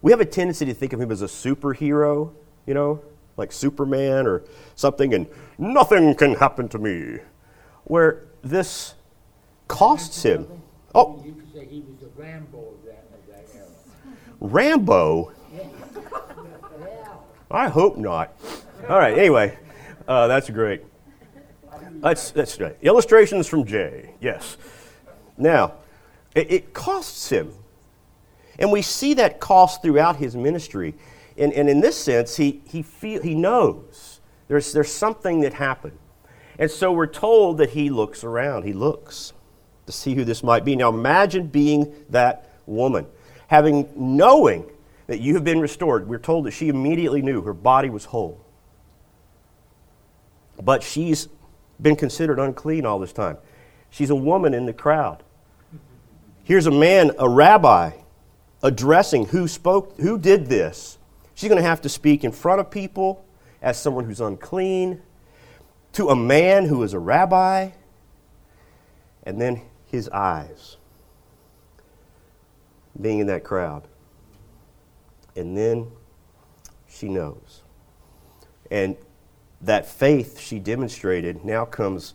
we 0.02 0.12
have 0.12 0.22
a 0.22 0.26
tendency 0.26 0.66
to 0.66 0.74
think 0.74 0.94
of 0.94 1.02
him 1.02 1.12
as 1.12 1.22
a 1.22 1.26
superhero, 1.26 2.34
you 2.66 2.74
know, 2.74 3.02
like 3.38 3.52
Superman 3.52 4.28
or 4.28 4.44
something, 4.76 5.14
and 5.14 5.28
nothing 5.58 6.14
can 6.16 6.36
happen 6.36 6.68
to 6.70 6.80
me. 6.80 7.20
Where 7.86 8.26
this 8.44 8.96
costs 9.68 10.24
him. 10.24 10.48
Oh. 10.96 11.22
You 11.26 11.34
could 11.34 11.54
say 11.54 11.66
he 11.66 11.82
was 11.82 12.02
a 12.02 12.20
Rambo 12.20 12.58
of 12.58 12.86
that, 12.86 13.06
of 13.14 13.28
that 13.28 13.46
era. 13.56 13.68
Rambo? 14.40 15.32
I 17.50 17.70
hope 17.70 17.98
not. 17.98 18.38
All 18.90 18.98
right, 18.98 19.18
anyway, 19.18 19.58
uh, 20.08 20.28
that's 20.28 20.50
great. 20.50 20.84
That's, 22.02 22.32
that's 22.32 22.58
great. 22.58 22.76
Illustrations 22.82 23.48
from 23.48 23.66
Jay, 23.66 24.14
yes. 24.22 24.58
Now, 25.38 25.74
it, 26.36 26.52
it 26.52 26.74
costs 26.74 27.30
him. 27.30 27.54
And 28.60 28.72
we 28.72 28.82
see 28.82 29.14
that 29.16 29.40
cost 29.40 29.82
throughout 29.82 30.18
his 30.18 30.36
ministry. 30.36 30.96
And, 31.38 31.54
and 31.54 31.70
in 31.70 31.80
this 31.80 31.98
sense, 31.98 32.36
he, 32.36 32.62
he, 32.66 32.82
feel, 32.82 33.22
he 33.22 33.36
knows 33.36 34.20
there's, 34.48 34.74
there's 34.74 34.92
something 34.92 35.42
that 35.42 35.54
happened. 35.54 35.98
And 36.60 36.70
so 36.70 36.92
we're 36.92 37.08
told 37.08 37.60
that 37.60 37.72
he 37.72 37.90
looks 37.90 38.24
around. 38.24 38.64
He 38.64 38.74
looks 38.74 39.34
to 39.88 39.92
see 39.92 40.14
who 40.14 40.24
this 40.24 40.44
might 40.44 40.64
be. 40.64 40.76
Now 40.76 40.90
imagine 40.90 41.48
being 41.48 41.94
that 42.10 42.52
woman, 42.68 43.08
having 43.48 43.90
knowing 43.96 44.70
that 45.08 45.20
you 45.20 45.34
have 45.34 45.44
been 45.44 45.60
restored. 45.60 46.08
We're 46.08 46.20
told 46.20 46.46
that 46.46 46.52
she 46.52 46.68
immediately 46.68 47.22
knew 47.22 47.42
her 47.42 47.54
body 47.54 47.90
was 47.90 48.06
whole. 48.06 48.40
But 50.62 50.84
she's 50.84 51.30
been 51.82 51.96
considered 51.96 52.40
unclean 52.40 52.86
all 52.86 53.00
this 53.00 53.14
time. 53.14 53.38
She's 53.90 54.10
a 54.10 54.16
woman 54.16 54.54
in 54.54 54.66
the 54.66 54.74
crowd. 54.74 55.24
Here's 56.44 56.66
a 56.66 56.72
man, 56.72 57.12
a 57.20 57.30
rabbi, 57.30 57.92
addressing 58.62 59.28
who 59.28 59.48
spoke, 59.48 59.98
who 60.00 60.18
did 60.18 60.48
this. 60.48 60.98
She's 61.36 61.50
going 61.50 61.62
to 61.62 61.68
have 61.68 61.82
to 61.82 61.90
speak 61.90 62.24
in 62.24 62.32
front 62.32 62.60
of 62.60 62.72
people 62.72 63.24
as 63.62 63.80
someone 63.80 64.06
who's 64.06 64.22
unclean, 64.22 65.02
to 65.94 66.10
a 66.10 66.16
man 66.16 66.66
who 66.66 66.84
is 66.84 66.94
a 66.94 67.00
rabbi, 67.00 67.70
and 69.24 69.42
then 69.42 69.62
his 69.88 70.10
eyes 70.10 70.78
being 73.00 73.20
in 73.20 73.28
that 73.28 73.44
crowd. 73.44 73.88
And 75.36 75.58
then 75.58 75.92
she 76.88 77.10
knows. 77.10 77.62
And 78.72 78.98
that 79.62 79.86
faith 79.86 80.40
she 80.40 80.60
demonstrated 80.60 81.44
now 81.44 81.66
comes 81.66 82.14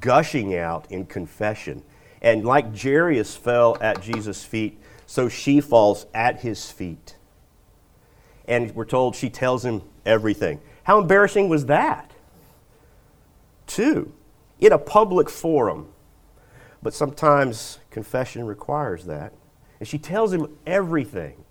gushing 0.00 0.56
out 0.56 0.90
in 0.90 1.06
confession. 1.06 1.82
And 2.22 2.44
like 2.44 2.76
Jairus 2.76 3.36
fell 3.36 3.76
at 3.80 4.00
Jesus' 4.00 4.44
feet, 4.44 4.80
so 5.06 5.28
she 5.28 5.60
falls 5.60 6.06
at 6.14 6.40
his 6.40 6.70
feet. 6.70 7.16
And 8.48 8.74
we're 8.74 8.86
told 8.86 9.14
she 9.14 9.30
tells 9.30 9.64
him 9.64 9.82
everything. 10.04 10.60
How 10.84 10.98
embarrassing 10.98 11.48
was 11.48 11.66
that? 11.66 12.10
Two, 13.66 14.12
in 14.60 14.72
a 14.72 14.78
public 14.78 15.28
forum. 15.30 15.88
But 16.84 16.92
sometimes 16.92 17.78
confession 17.90 18.46
requires 18.46 19.06
that. 19.06 19.32
And 19.80 19.88
she 19.88 19.98
tells 19.98 20.34
him 20.34 20.54
everything. 20.66 21.42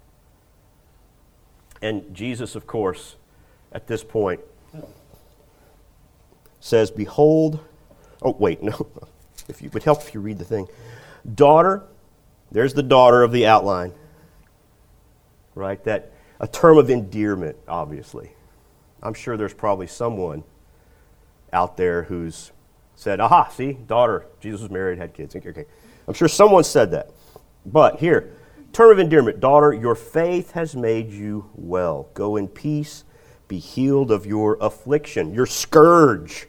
And 1.82 2.14
Jesus, 2.14 2.56
of 2.56 2.68
course, 2.68 3.16
at 3.72 3.88
this 3.88 4.04
point, 4.04 4.42
says, 6.60 6.92
Behold, 6.92 7.60
oh, 8.22 8.36
wait, 8.40 8.62
no. 8.64 8.88
If 9.50 9.62
you 9.62 9.72
would 9.72 9.84
help 9.84 10.02
if 10.04 10.14
you 10.14 10.22
read 10.22 10.38
the 10.38 10.46
thing. 10.46 10.68
Daughter, 11.34 11.84
there's 12.52 12.76
the 12.76 12.84
daughter 12.84 13.24
of 13.24 13.32
the 13.32 13.48
outline, 13.48 13.92
right? 15.56 15.84
That 15.84 16.12
a 16.40 16.48
term 16.48 16.78
of 16.78 16.92
endearment, 16.92 17.58
obviously. 17.68 18.32
I'm 19.02 19.16
sure 19.16 19.36
there's 19.36 19.54
probably 19.54 19.88
someone 19.88 20.44
out 21.52 21.76
there 21.76 22.04
who's 22.04 22.53
said, 23.04 23.20
aha, 23.20 23.50
see, 23.50 23.74
daughter, 23.74 24.26
Jesus 24.40 24.62
was 24.62 24.72
married, 24.72 24.98
had 24.98 25.14
kids. 25.14 25.36
Okay. 25.36 25.66
I'm 26.08 26.14
sure 26.14 26.30
someone 26.30 26.64
said 26.64 26.92
that. 26.92 27.12
But 27.66 28.00
here, 28.00 28.32
term 28.72 28.92
of 28.92 29.00
endearment, 29.00 29.42
daughter, 29.42 29.74
your 29.74 29.96
faith 29.96 30.52
has 30.52 30.76
made 30.76 31.12
you 31.12 31.50
well. 31.54 32.08
Go 32.14 32.38
in 32.38 32.48
peace, 32.48 33.04
be 33.50 33.60
healed 33.60 34.10
of 34.10 34.26
your 34.26 34.58
affliction, 34.62 35.34
your 35.34 35.46
scourge, 35.46 36.48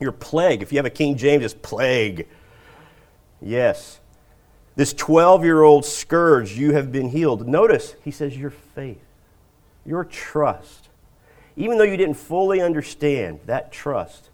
your 0.00 0.12
plague. 0.12 0.62
If 0.62 0.72
you 0.72 0.78
have 0.78 0.86
a 0.86 0.90
King 0.90 1.16
James, 1.16 1.44
it's 1.44 1.54
plague. 1.54 2.26
Yes. 3.40 4.00
This 4.74 4.94
12 4.94 5.44
year 5.44 5.62
old 5.62 5.84
scourge, 5.84 6.52
you 6.52 6.72
have 6.72 6.90
been 6.90 7.10
healed. 7.10 7.46
Notice, 7.46 7.94
he 8.02 8.10
says, 8.10 8.36
your 8.38 8.50
faith, 8.50 9.04
your 9.84 10.04
trust. 10.04 10.88
Even 11.56 11.76
though 11.76 11.84
you 11.84 11.98
didn't 11.98 12.14
fully 12.14 12.62
understand, 12.62 13.40
that 13.44 13.70
trust 13.70 14.30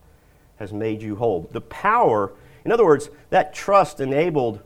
has 0.58 0.72
made 0.72 1.02
you 1.02 1.16
whole. 1.16 1.48
The 1.52 1.60
power, 1.60 2.32
in 2.64 2.72
other 2.72 2.84
words, 2.84 3.10
that 3.30 3.54
trust 3.54 4.00
enabled 4.00 4.60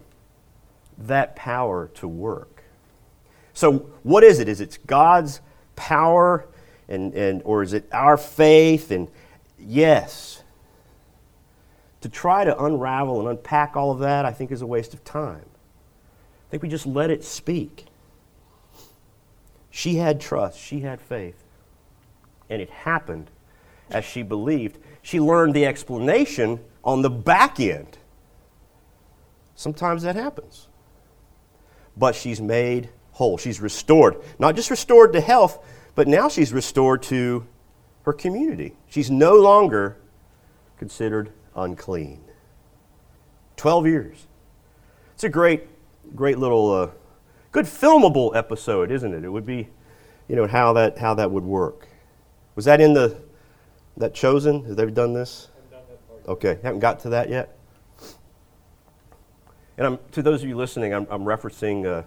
that 0.99 1.37
power 1.37 1.91
to 1.95 2.09
work. 2.09 2.65
So, 3.55 3.91
what 4.03 4.25
is 4.25 4.39
it? 4.39 4.49
Is 4.49 4.61
it 4.61 4.79
God's 4.87 5.41
power, 5.77 6.47
and, 6.89 7.13
and, 7.15 7.43
or 7.45 7.63
is 7.63 7.73
it 7.73 7.89
our 7.93 8.17
faith? 8.17 8.91
And 8.91 9.09
yes. 9.59 10.43
To 12.01 12.09
try 12.09 12.45
to 12.45 12.65
unravel 12.65 13.21
and 13.21 13.29
unpack 13.29 13.77
all 13.77 13.93
of 13.93 14.01
that, 14.01 14.25
I 14.25 14.33
think, 14.33 14.51
is 14.51 14.63
a 14.63 14.67
waste 14.67 14.95
of 14.95 15.05
time 15.05 15.45
I 15.45 16.51
think 16.53 16.65
we 16.65 16.69
just 16.69 16.87
let 16.87 17.09
it 17.09 17.25
speak. 17.25 17.87
She 19.71 19.95
had 19.97 20.21
trust, 20.21 20.59
she 20.59 20.81
had 20.81 21.01
faith, 21.01 21.43
and 22.51 22.61
it 22.61 22.69
happened 22.69 23.31
as 23.91 24.05
she 24.05 24.23
believed. 24.23 24.77
She 25.03 25.21
learned 25.21 25.55
the 25.55 25.67
explanation 25.67 26.61
on 26.85 27.03
the 27.03 27.11
back 27.11 27.61
end. 27.61 27.99
Sometimes 29.55 30.03
that 30.05 30.17
happens. 30.17 30.69
But 31.97 32.15
she's 32.15 32.41
made 32.41 32.89
whole. 33.13 33.37
She's 33.37 33.61
restored. 33.61 34.17
Not 34.39 34.57
just 34.57 34.71
restored 34.71 35.13
to 35.13 35.21
health, 35.21 35.65
but 35.95 36.09
now 36.09 36.29
she's 36.29 36.53
restored 36.53 37.03
to 37.05 37.47
her 38.05 38.13
community. 38.13 38.75
She's 38.89 39.11
no 39.11 39.35
longer 39.35 39.99
considered 40.79 41.33
unclean. 41.55 42.25
12 43.57 43.87
years. 43.87 44.27
It's 45.15 45.25
a 45.25 45.29
great 45.29 45.69
great 46.15 46.39
little, 46.39 46.71
uh, 46.71 46.91
good 47.53 47.67
filmable 47.67 48.35
episode, 48.37 48.91
isn't 48.91 49.15
it? 49.15 49.25
It 49.25 49.29
would 49.29 49.47
be, 49.47 49.69
you 50.29 50.37
know, 50.37 50.47
how 50.47 50.73
that 50.75 50.99
how 50.99 51.15
that 51.15 51.31
would 51.31 51.45
work. 51.45 51.89
Was 52.55 52.65
that 52.67 52.81
in 52.81 52.95
the 52.95 53.17
that 53.97 54.15
chosen? 54.15 54.65
Have 54.65 54.77
they 54.77 54.87
done 54.87 55.13
this? 55.13 55.49
Okay, 56.27 56.59
haven't 56.63 56.81
got 56.81 57.01
to 57.01 57.11
that 57.11 57.29
yet. 57.29 57.57
And 59.77 59.87
I'm, 59.87 59.99
to 60.13 60.23
those 60.23 60.43
of 60.43 60.49
you 60.49 60.57
listening, 60.57 60.93
I'm, 60.93 61.07
I'm 61.11 61.25
referencing 61.25 61.87
a, 61.87 62.05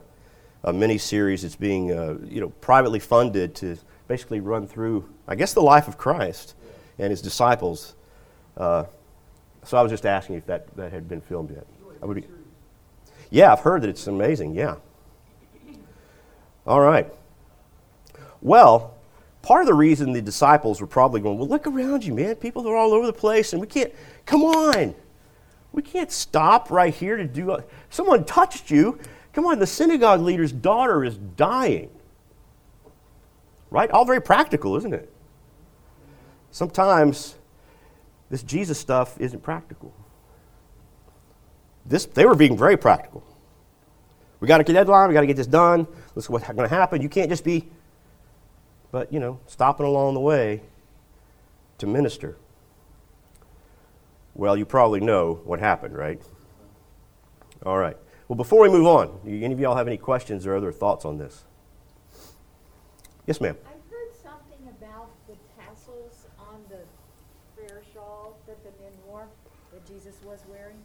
a 0.64 0.72
mini 0.72 0.98
series 0.98 1.42
that's 1.42 1.56
being, 1.56 1.92
uh, 1.92 2.18
you 2.24 2.40
know, 2.40 2.50
privately 2.62 3.00
funded 3.00 3.56
to 3.56 3.78
basically 4.08 4.40
run 4.40 4.68
through, 4.68 5.10
I 5.28 5.36
guess, 5.36 5.54
the 5.54 5.62
life 5.62 5.88
of 5.88 5.98
Christ 5.98 6.56
and 6.98 7.10
his 7.10 7.22
disciples. 7.22 7.96
Uh, 8.56 8.86
so 9.64 9.78
I 9.78 9.82
was 9.82 9.92
just 9.92 10.06
asking 10.06 10.36
if 10.36 10.46
that, 10.46 10.76
that 10.78 10.92
had 10.92 11.10
been 11.10 11.22
filmed 11.22 11.52
yet. 11.52 11.66
I 12.02 12.06
would 12.06 12.16
be, 12.16 12.28
yeah, 13.32 13.52
I've 13.52 13.62
heard 13.62 13.82
that 13.82 13.90
it's 13.90 14.08
amazing. 14.08 14.54
Yeah. 14.54 14.76
All 16.66 16.80
right. 16.80 17.12
Well, 18.42 18.95
part 19.46 19.62
of 19.62 19.68
the 19.68 19.74
reason 19.76 20.12
the 20.12 20.24
disciples 20.24 20.82
were 20.82 20.88
probably 20.88 21.22
going, 21.22 21.38
well, 21.38 21.48
look 21.48 21.68
around 21.68 22.04
you, 22.04 22.16
man. 22.16 22.36
People 22.36 22.68
are 22.68 22.76
all 22.76 22.94
over 22.94 23.06
the 23.06 23.14
place, 23.14 23.54
and 23.54 23.62
we 23.62 23.68
can't, 23.68 23.94
come 24.26 24.44
on. 24.44 24.96
We 25.72 25.84
can't 25.84 26.12
stop 26.12 26.72
right 26.72 26.92
here 26.92 27.16
to 27.16 27.26
do. 27.26 27.58
Someone 27.92 28.26
touched 28.26 28.72
you. 28.72 28.98
Come 29.34 29.46
on, 29.46 29.60
the 29.60 29.68
synagogue 29.68 30.22
leader's 30.22 30.52
daughter 30.52 31.04
is 31.04 31.18
dying. 31.18 31.92
Right? 33.70 33.92
All 33.92 34.04
very 34.04 34.22
practical, 34.22 34.78
isn't 34.78 34.94
it? 34.96 35.14
Sometimes 36.50 37.36
this 38.32 38.42
Jesus 38.42 38.80
stuff 38.80 39.20
isn't 39.20 39.44
practical. 39.44 39.94
this, 41.86 42.06
they 42.06 42.26
were 42.26 42.36
being 42.36 42.58
very 42.58 42.78
practical. 42.78 43.24
We 44.40 44.48
got 44.48 44.60
a 44.60 44.64
deadline, 44.64 45.10
we 45.10 45.14
got 45.14 45.22
to 45.22 45.28
get 45.28 45.38
this 45.38 45.46
done. 45.46 45.86
This 46.16 46.24
is 46.24 46.30
what's 46.32 46.46
going 46.46 46.68
to 46.68 46.76
happen. 46.76 47.02
You 47.02 47.10
can't 47.10 47.30
just 47.30 47.44
be, 47.44 47.70
but, 48.92 49.12
you 49.12 49.20
know, 49.20 49.40
stopping 49.48 49.86
along 49.86 50.14
the 50.14 50.20
way 50.20 50.62
to 51.78 51.88
minister. 51.88 52.38
Well, 54.34 54.58
you 54.58 54.66
probably 54.66 55.00
know 55.00 55.42
what 55.46 55.60
happened, 55.60 55.96
right? 55.96 56.22
All 57.66 57.78
right. 57.78 57.98
Well, 58.28 58.36
before 58.36 58.62
we 58.62 58.70
move 58.70 58.88
on, 58.88 59.20
any 59.26 59.54
of 59.54 59.60
y'all 59.60 59.76
have 59.76 59.88
any 59.88 59.98
questions 59.98 60.46
or 60.46 60.56
other 60.56 60.72
thoughts 60.72 61.06
on 61.06 61.18
this? 61.18 61.44
Yes, 63.26 63.40
ma'am. 63.40 63.58
I 63.66 63.72
heard 63.90 64.14
something 64.22 64.68
about 64.80 65.10
the 65.28 65.36
tassels 65.58 66.26
on 66.40 66.62
the 66.70 66.80
prayer 67.56 67.82
shawl 67.94 68.38
that 68.48 68.64
the 68.64 68.72
men 68.84 68.92
wore, 69.08 69.28
that 69.74 69.86
Jesus 69.88 70.16
was 70.24 70.40
wearing. 70.50 70.78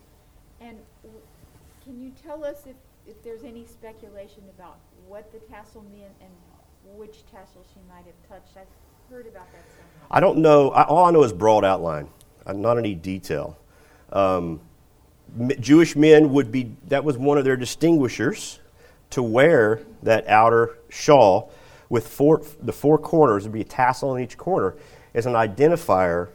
And 0.61 0.79
can 1.85 2.01
you 2.01 2.13
tell 2.23 2.45
us 2.45 2.67
if, 2.67 2.77
if 3.07 3.23
there's 3.23 3.43
any 3.43 3.67
speculation 3.67 4.43
about 4.57 4.79
what 5.09 5.33
the 5.33 5.39
tassel 5.39 5.85
meant 5.91 6.15
and 6.21 6.31
which 6.85 7.25
tassel 7.31 7.65
she 7.73 7.81
might 7.89 8.05
have 8.05 8.29
touched? 8.29 8.57
I've 8.57 8.67
heard 9.11 9.27
about 9.27 9.51
that 9.53 9.63
somewhere. 9.69 10.07
I 10.11 10.21
don't 10.21 10.39
know. 10.39 10.71
I, 10.71 10.85
all 10.85 11.05
I 11.05 11.11
know 11.11 11.23
is 11.23 11.33
broad 11.33 11.65
outline, 11.65 12.09
uh, 12.47 12.53
not 12.53 12.79
any 12.79 12.95
detail. 12.95 13.57
Um, 14.13 14.61
Jewish 15.61 15.95
men 15.95 16.33
would 16.33 16.51
be, 16.51 16.75
that 16.89 17.05
was 17.05 17.17
one 17.17 17.39
of 17.39 17.45
their 17.45 17.57
distinguishers 17.57 18.59
to 19.11 19.23
wear 19.23 19.81
that 20.03 20.27
outer 20.27 20.79
shawl 20.89 21.53
with 21.89 22.09
four, 22.09 22.43
the 22.63 22.73
four 22.73 22.99
corners, 22.99 23.45
would 23.45 23.53
be 23.53 23.61
a 23.61 23.65
tassel 23.65 24.11
on 24.11 24.21
each 24.21 24.37
corner, 24.37 24.77
as 25.15 25.27
an 25.27 25.35
identifier 25.35 26.29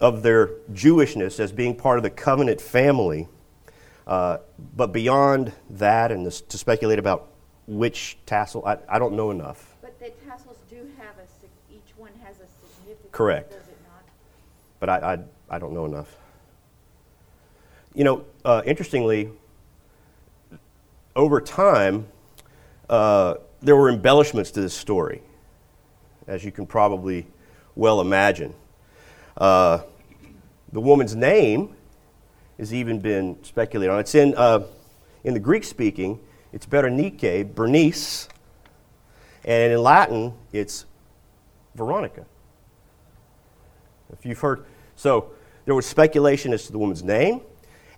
of 0.00 0.22
their 0.22 0.48
Jewishness 0.72 1.38
as 1.38 1.52
being 1.52 1.74
part 1.74 1.98
of 1.98 2.02
the 2.02 2.10
covenant 2.10 2.60
family. 2.60 3.28
Uh, 4.06 4.38
but 4.74 4.92
beyond 4.92 5.52
that, 5.68 6.10
and 6.10 6.24
this, 6.26 6.40
to 6.40 6.58
speculate 6.58 6.98
about 6.98 7.28
which 7.66 8.18
tassel, 8.26 8.64
I, 8.66 8.78
I 8.88 8.98
don't 8.98 9.14
know 9.14 9.30
enough. 9.30 9.76
But 9.80 9.98
the 9.98 10.10
tassels 10.26 10.56
do 10.68 10.76
have 10.98 11.16
a, 11.18 11.26
sig- 11.40 11.50
each 11.70 11.96
one 11.96 12.10
has 12.24 12.36
a 12.36 12.46
significance. 12.66 13.08
Correct. 13.12 13.50
Does 13.50 13.68
it 13.68 13.78
not? 13.86 14.02
but 14.80 14.88
I, 14.88 15.14
I, 15.14 15.18
I 15.56 15.58
don't 15.58 15.72
know 15.72 15.84
enough. 15.84 16.16
You 17.94 18.04
know, 18.04 18.24
uh, 18.44 18.62
interestingly, 18.64 19.30
over 21.14 21.40
time, 21.40 22.06
uh, 22.88 23.34
there 23.60 23.76
were 23.76 23.90
embellishments 23.90 24.50
to 24.52 24.60
this 24.60 24.74
story, 24.74 25.22
as 26.26 26.44
you 26.44 26.52
can 26.52 26.66
probably 26.66 27.26
well 27.74 28.00
imagine. 28.00 28.54
Uh, 29.36 29.80
the 30.72 30.80
woman's 30.80 31.14
name 31.14 31.74
has 32.58 32.72
even 32.72 33.00
been 33.00 33.36
speculated 33.42 33.92
on. 33.92 34.00
It's 34.00 34.14
in, 34.14 34.34
uh, 34.36 34.66
in 35.24 35.34
the 35.34 35.40
Greek 35.40 35.64
speaking, 35.64 36.20
it's 36.52 36.66
Berenike, 36.66 37.54
Bernice, 37.54 38.28
and 39.44 39.72
in 39.72 39.82
Latin, 39.82 40.34
it's 40.52 40.84
Veronica. 41.74 42.26
If 44.12 44.26
you've 44.26 44.40
heard, 44.40 44.64
so 44.96 45.30
there 45.64 45.74
was 45.74 45.86
speculation 45.86 46.52
as 46.52 46.66
to 46.66 46.72
the 46.72 46.78
woman's 46.78 47.02
name, 47.02 47.40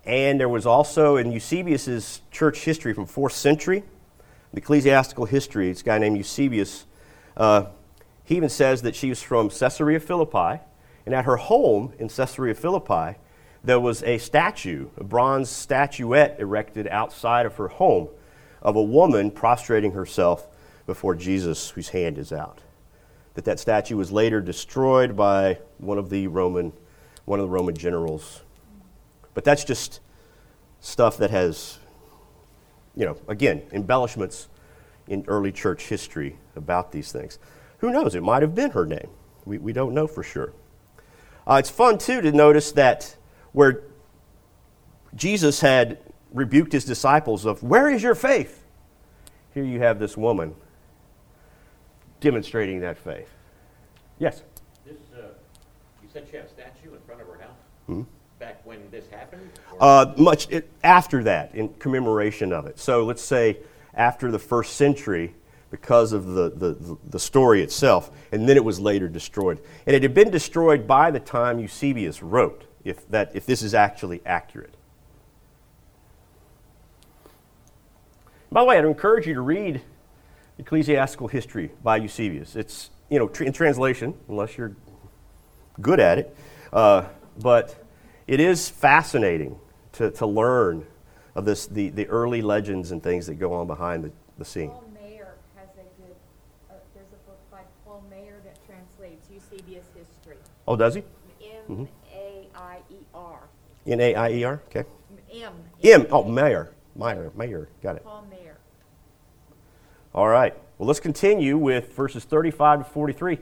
and 0.04 0.38
there 0.38 0.48
was 0.48 0.66
also 0.66 1.16
in 1.16 1.32
Eusebius's 1.32 2.20
church 2.30 2.64
history 2.64 2.92
from 2.92 3.06
fourth 3.06 3.32
century, 3.32 3.84
the 4.52 4.58
ecclesiastical 4.58 5.24
history. 5.24 5.70
A 5.70 5.74
guy 5.74 5.98
named 5.98 6.16
Eusebius. 6.16 6.84
Uh, 7.36 7.66
he 8.24 8.36
even 8.36 8.48
says 8.48 8.82
that 8.82 8.94
she 8.94 9.08
was 9.08 9.22
from 9.22 9.48
Caesarea 9.48 10.00
Philippi, 10.00 10.60
and 11.06 11.14
at 11.14 11.24
her 11.24 11.36
home 11.36 11.92
in 11.98 12.08
Caesarea 12.08 12.54
Philippi, 12.54 13.18
there 13.64 13.80
was 13.80 14.02
a 14.02 14.18
statue, 14.18 14.88
a 14.96 15.04
bronze 15.04 15.48
statuette 15.48 16.36
erected 16.38 16.88
outside 16.88 17.46
of 17.46 17.56
her 17.56 17.68
home 17.68 18.08
of 18.62 18.76
a 18.76 18.82
woman 18.82 19.30
prostrating 19.30 19.92
herself 19.92 20.46
before 20.86 21.14
Jesus, 21.14 21.70
whose 21.70 21.90
hand 21.90 22.18
is 22.18 22.32
out 22.32 22.60
that 23.34 23.44
that 23.44 23.58
statue 23.58 23.96
was 23.96 24.12
later 24.12 24.40
destroyed 24.40 25.16
by 25.16 25.58
one 25.78 25.98
of 25.98 26.10
the 26.10 26.26
Roman, 26.26 26.72
one 27.24 27.40
of 27.40 27.46
the 27.46 27.50
Roman 27.50 27.74
generals. 27.74 28.42
But 29.34 29.44
that's 29.44 29.64
just 29.64 30.00
stuff 30.80 31.16
that 31.18 31.30
has, 31.30 31.78
you 32.94 33.06
know, 33.06 33.16
again, 33.28 33.62
embellishments 33.72 34.48
in 35.08 35.24
early 35.28 35.52
church 35.52 35.84
history 35.84 36.36
about 36.56 36.92
these 36.92 37.10
things. 37.10 37.38
Who 37.78 37.90
knows? 37.90 38.14
It 38.14 38.22
might 38.22 38.42
have 38.42 38.54
been 38.54 38.72
her 38.72 38.84
name. 38.84 39.08
We, 39.44 39.58
we 39.58 39.72
don't 39.72 39.94
know 39.94 40.06
for 40.06 40.22
sure. 40.22 40.52
Uh, 41.46 41.54
it's 41.54 41.70
fun, 41.70 41.98
too, 41.98 42.20
to 42.20 42.30
notice 42.30 42.72
that 42.72 43.16
where 43.52 43.82
Jesus 45.14 45.60
had 45.60 45.98
rebuked 46.32 46.72
his 46.72 46.84
disciples 46.84 47.44
of, 47.44 47.62
Where 47.62 47.90
is 47.90 48.02
your 48.02 48.14
faith? 48.14 48.64
Here 49.54 49.64
you 49.64 49.80
have 49.80 49.98
this 49.98 50.16
woman 50.16 50.54
demonstrating 52.20 52.80
that 52.80 52.96
faith. 52.96 53.28
Yes? 54.18 54.42
This, 54.86 54.96
uh, 55.14 55.26
you 56.02 56.08
said 56.12 56.26
she 56.30 56.36
had 56.36 56.46
a 56.46 56.48
statue 56.48 56.94
in 56.94 57.00
front 57.06 57.20
of 57.20 57.26
her 57.26 57.38
house? 57.38 57.58
Hmm? 57.86 58.02
Back 58.38 58.64
when 58.64 58.78
this 58.90 59.08
happened? 59.10 59.50
Uh, 59.80 60.14
much 60.16 60.48
it, 60.50 60.68
after 60.82 61.22
that, 61.24 61.54
in 61.54 61.68
commemoration 61.74 62.52
of 62.52 62.66
it. 62.66 62.78
So 62.78 63.04
let's 63.04 63.22
say 63.22 63.58
after 63.94 64.30
the 64.30 64.38
first 64.38 64.76
century, 64.76 65.34
because 65.70 66.12
of 66.12 66.26
the, 66.26 66.50
the, 66.50 66.98
the 67.08 67.18
story 67.18 67.62
itself, 67.62 68.10
and 68.30 68.46
then 68.46 68.56
it 68.56 68.64
was 68.64 68.78
later 68.78 69.08
destroyed. 69.08 69.58
And 69.86 69.96
it 69.96 70.02
had 70.02 70.12
been 70.12 70.30
destroyed 70.30 70.86
by 70.86 71.10
the 71.10 71.18
time 71.18 71.58
Eusebius 71.58 72.22
wrote, 72.22 72.64
if, 72.84 73.08
that, 73.08 73.34
if 73.34 73.46
this 73.46 73.62
is 73.62 73.74
actually 73.74 74.20
accurate. 74.26 74.74
By 78.52 78.60
the 78.60 78.66
way, 78.66 78.76
I'd 78.76 78.84
encourage 78.84 79.26
you 79.26 79.32
to 79.32 79.40
read 79.40 79.80
Ecclesiastical 80.58 81.26
History 81.28 81.70
by 81.82 81.96
Eusebius. 81.96 82.54
It's, 82.54 82.90
you 83.08 83.18
know, 83.18 83.26
tr- 83.26 83.44
in 83.44 83.52
translation, 83.54 84.12
unless 84.28 84.58
you're 84.58 84.76
good 85.80 85.98
at 85.98 86.18
it. 86.18 86.36
Uh, 86.70 87.06
but 87.40 87.82
it 88.26 88.40
is 88.40 88.68
fascinating 88.68 89.58
to, 89.92 90.10
to 90.10 90.26
learn 90.26 90.84
of 91.34 91.46
this, 91.46 91.66
the, 91.66 91.88
the 91.88 92.06
early 92.08 92.42
legends 92.42 92.92
and 92.92 93.02
things 93.02 93.26
that 93.26 93.36
go 93.36 93.54
on 93.54 93.66
behind 93.66 94.04
the, 94.04 94.12
the 94.36 94.44
scene. 94.44 94.68
Paul 94.68 94.84
Maier 94.94 95.28
has 95.56 95.68
a 95.76 96.02
good, 96.02 96.14
uh, 96.70 96.74
there's 96.94 97.06
a 97.06 97.26
book 97.26 97.40
by 97.50 97.60
Paul 97.86 98.04
Maier 98.12 98.44
that 98.44 98.58
translates 98.66 99.30
Eusebius 99.32 99.86
history. 99.96 100.36
Oh, 100.68 100.76
does 100.76 100.94
he? 100.94 101.02
M 101.68 101.88
A 102.14 102.48
I 102.54 102.80
E 102.90 102.96
R. 103.14 103.40
N 103.86 104.00
A 104.00 104.14
I 104.14 104.30
E 104.30 104.44
R? 104.44 104.60
Okay. 104.66 104.84
M. 105.32 105.54
M. 105.82 106.06
Oh, 106.10 106.24
Maier. 106.24 106.68
Maier. 106.98 107.30
Maier. 107.30 107.68
Got 107.82 107.96
it. 107.96 108.04
Paul 108.04 108.26
Maier. 108.30 108.31
All 110.14 110.28
right. 110.28 110.54
Well, 110.78 110.86
let's 110.86 111.00
continue 111.00 111.56
with 111.56 111.94
verses 111.94 112.24
35 112.24 112.80
to 112.80 112.84
43. 112.84 113.38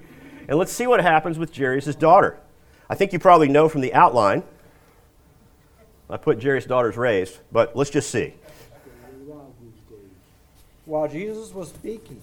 And 0.49 0.59
let's 0.59 0.73
see 0.73 0.87
what 0.87 1.01
happens 1.01 1.39
with 1.39 1.57
Jairus' 1.57 1.95
daughter. 1.95 2.39
I 2.89 2.95
think 2.95 3.13
you 3.13 3.19
probably 3.19 3.49
know 3.49 3.69
from 3.69 3.81
the 3.81 3.95
outline. 3.95 4.43
I 6.09 6.17
put 6.17 6.43
Jairus' 6.43 6.67
daughter's 6.67 6.97
raised, 6.97 7.39
but 7.53 7.77
let's 7.77 7.91
just 7.91 8.11
see. 8.11 8.35
While 10.85 11.09
Jesus 11.09 11.55
was 11.55 11.69
speaking, 11.69 12.21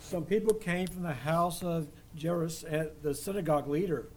some 0.00 0.24
people 0.24 0.52
came 0.52 0.86
from 0.86 1.02
the 1.02 1.14
house 1.14 1.62
of 1.62 1.88
Jairus, 2.20 2.64
and 2.64 2.90
the 3.02 3.14
synagogue 3.14 3.66
leader. 3.66 4.08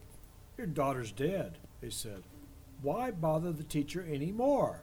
Your 0.57 0.67
daughter's 0.67 1.11
dead, 1.11 1.57
they 1.81 1.89
said. 1.89 2.23
Why 2.81 3.11
bother 3.11 3.51
the 3.51 3.63
teacher 3.63 4.05
any 4.09 4.31
more? 4.31 4.81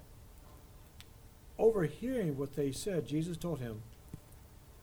Overhearing 1.59 2.37
what 2.39 2.57
they 2.57 2.73
said, 2.73 3.07
Jesus 3.07 3.37
told 3.37 3.61
him, 3.61 3.83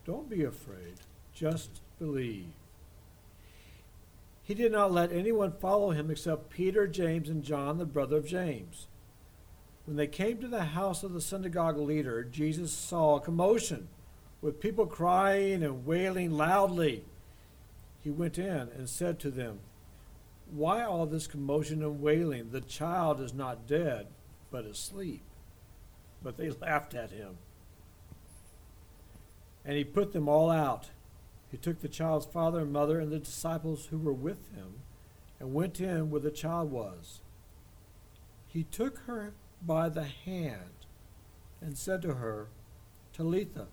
Don't 0.04 0.30
be 0.30 0.44
afraid, 0.44 0.94
just 1.32 1.82
believe. 1.98 2.46
He 4.42 4.54
did 4.54 4.72
not 4.72 4.90
let 4.90 5.12
anyone 5.12 5.52
follow 5.52 5.90
him 5.90 6.10
except 6.10 6.50
Peter, 6.50 6.86
James, 6.86 7.28
and 7.28 7.44
John, 7.44 7.78
the 7.78 7.86
brother 7.86 8.16
of 8.16 8.26
James. 8.26 8.88
When 9.84 9.96
they 9.96 10.06
came 10.06 10.38
to 10.38 10.48
the 10.48 10.64
house 10.64 11.02
of 11.02 11.12
the 11.12 11.20
synagogue 11.20 11.78
leader, 11.78 12.24
Jesus 12.24 12.72
saw 12.72 13.16
a 13.16 13.20
commotion, 13.20 13.88
with 14.40 14.60
people 14.60 14.86
crying 14.86 15.62
and 15.62 15.84
wailing 15.86 16.30
loudly. 16.30 17.04
He 18.02 18.10
went 18.10 18.38
in 18.38 18.70
and 18.76 18.88
said 18.88 19.18
to 19.20 19.30
them, 19.30 19.60
Why 20.50 20.84
all 20.84 21.06
this 21.06 21.26
commotion 21.26 21.82
and 21.82 22.00
wailing? 22.00 22.50
The 22.50 22.60
child 22.60 23.20
is 23.20 23.34
not 23.34 23.66
dead, 23.66 24.06
but 24.50 24.64
asleep. 24.64 25.22
But 26.22 26.36
they 26.36 26.50
laughed 26.60 26.94
at 26.94 27.10
him. 27.10 27.36
And 29.64 29.76
he 29.76 29.84
put 29.84 30.12
them 30.12 30.28
all 30.28 30.50
out. 30.50 30.90
He 31.50 31.56
took 31.56 31.80
the 31.80 31.88
child's 31.88 32.26
father 32.26 32.60
and 32.60 32.72
mother 32.72 33.00
and 33.00 33.10
the 33.10 33.18
disciples 33.18 33.86
who 33.86 33.98
were 33.98 34.12
with 34.12 34.54
him 34.54 34.80
and 35.38 35.54
went 35.54 35.80
in 35.80 36.10
where 36.10 36.20
the 36.20 36.30
child 36.30 36.70
was. 36.70 37.20
He 38.46 38.64
took 38.64 38.98
her 39.06 39.34
by 39.62 39.88
the 39.88 40.04
hand 40.04 40.86
and 41.60 41.76
said 41.76 42.02
to 42.02 42.14
her, 42.14 42.48
Talitha, 43.12 43.66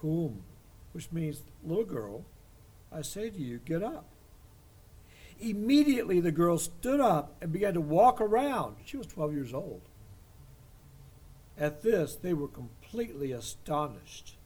cum, 0.00 0.42
which 0.92 1.10
means, 1.10 1.42
little 1.64 1.84
girl, 1.84 2.24
I 2.92 3.02
say 3.02 3.30
to 3.30 3.38
you, 3.38 3.58
get 3.64 3.82
up. 3.82 4.06
Immediately 5.40 6.20
the 6.20 6.30
girl 6.30 6.58
stood 6.58 7.00
up 7.00 7.36
and 7.40 7.52
began 7.52 7.74
to 7.74 7.80
walk 7.80 8.20
around. 8.20 8.76
She 8.84 8.96
was 8.96 9.06
12 9.08 9.34
years 9.34 9.54
old. 9.54 9.82
At 11.58 11.82
this, 11.82 12.14
they 12.14 12.34
were 12.34 12.48
completely 12.48 13.32
astonished. 13.32 14.36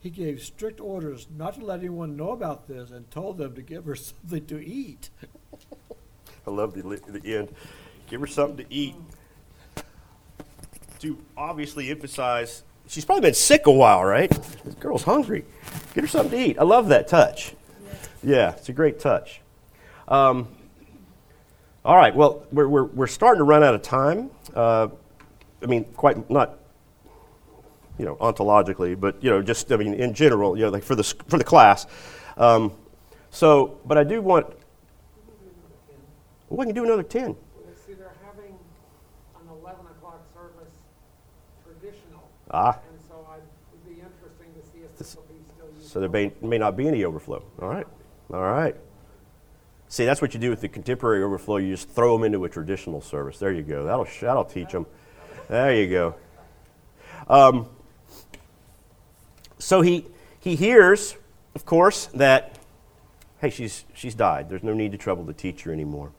He 0.00 0.08
gave 0.08 0.42
strict 0.42 0.80
orders 0.80 1.26
not 1.36 1.54
to 1.54 1.64
let 1.64 1.80
anyone 1.80 2.16
know 2.16 2.30
about 2.30 2.66
this 2.66 2.90
and 2.90 3.10
told 3.10 3.36
them 3.36 3.54
to 3.54 3.62
give 3.62 3.84
her 3.84 3.94
something 3.96 4.46
to 4.46 4.64
eat. 4.64 5.10
I 6.46 6.50
love 6.50 6.74
the, 6.74 6.82
the 7.06 7.36
end. 7.36 7.54
Give 8.08 8.20
her 8.20 8.26
something 8.26 8.64
to 8.64 8.74
eat. 8.74 8.94
To 11.00 11.18
obviously 11.36 11.90
emphasize, 11.90 12.62
she's 12.86 13.04
probably 13.04 13.22
been 13.22 13.34
sick 13.34 13.66
a 13.66 13.72
while, 13.72 14.04
right? 14.04 14.30
This 14.64 14.74
girl's 14.74 15.04
hungry. 15.04 15.44
Get 15.94 16.04
her 16.04 16.08
something 16.08 16.38
to 16.38 16.46
eat. 16.46 16.58
I 16.58 16.64
love 16.64 16.88
that 16.88 17.08
touch. 17.08 17.54
Yeah, 18.22 18.52
it's 18.52 18.68
a 18.68 18.72
great 18.72 18.98
touch. 18.98 19.40
Um, 20.08 20.48
all 21.84 21.96
right, 21.96 22.14
well, 22.14 22.46
we're, 22.52 22.68
we're, 22.68 22.84
we're 22.84 23.06
starting 23.06 23.38
to 23.38 23.44
run 23.44 23.62
out 23.62 23.74
of 23.74 23.82
time. 23.82 24.30
Uh, 24.54 24.88
I 25.62 25.66
mean, 25.66 25.84
quite 25.84 26.28
not, 26.28 26.58
you 28.00 28.06
know, 28.06 28.16
ontologically, 28.16 28.98
but, 28.98 29.22
you 29.22 29.28
know, 29.28 29.42
just, 29.42 29.70
I 29.70 29.76
mean, 29.76 29.92
in 29.92 30.14
general, 30.14 30.56
you 30.56 30.64
know, 30.64 30.70
like 30.70 30.82
for 30.82 30.94
the, 30.94 31.04
for 31.04 31.36
the 31.36 31.44
class. 31.44 31.86
Um, 32.38 32.72
so, 33.30 33.78
but 33.84 33.98
I 33.98 34.04
do 34.04 34.22
want, 34.22 34.46
well, 36.48 36.58
we 36.58 36.64
can 36.64 36.74
do 36.74 36.82
another 36.84 37.02
10. 37.02 37.36
See, 37.86 37.92
they're 37.92 38.10
having 38.24 38.56
an 39.36 39.48
eleven 39.50 39.84
o'clock 39.86 40.22
service 40.34 40.72
traditional, 41.62 42.22
Ah, 42.50 42.78
and 42.90 43.00
so 43.06 43.26
I, 43.30 43.36
it'd 43.36 43.84
be 43.84 44.00
interesting 44.00 44.48
to 44.60 44.66
see 44.72 44.82
if 44.82 44.96
this 44.96 45.14
will 45.14 45.24
be 45.24 45.34
still 45.54 45.68
used. 45.76 45.90
so 45.92 46.00
there 46.00 46.08
may, 46.08 46.32
may 46.40 46.56
not 46.56 46.76
be 46.76 46.88
any 46.88 47.04
overflow. 47.04 47.42
All 47.60 47.68
right. 47.68 47.86
All 48.32 48.40
right. 48.40 48.74
See, 49.88 50.04
that's 50.06 50.22
what 50.22 50.32
you 50.34 50.40
do 50.40 50.48
with 50.50 50.60
the 50.62 50.68
contemporary 50.68 51.22
overflow. 51.22 51.58
You 51.58 51.74
just 51.74 51.90
throw 51.90 52.16
them 52.16 52.24
into 52.24 52.44
a 52.44 52.48
traditional 52.48 53.00
service. 53.00 53.38
There 53.38 53.52
you 53.52 53.62
go. 53.62 53.84
That'll, 53.84 54.06
that'll 54.20 54.44
teach 54.44 54.72
them. 54.72 54.86
There 55.48 55.74
you 55.74 55.90
go. 55.90 56.14
Um, 57.28 57.68
so 59.60 59.82
he, 59.82 60.06
he 60.40 60.56
hears, 60.56 61.16
of 61.54 61.64
course, 61.64 62.06
that, 62.06 62.58
hey, 63.40 63.50
she's, 63.50 63.84
she's 63.94 64.14
died. 64.14 64.48
There's 64.48 64.62
no 64.62 64.74
need 64.74 64.92
to 64.92 64.98
trouble 64.98 65.22
the 65.24 65.32
teacher 65.32 65.72
anymore. 65.72 66.10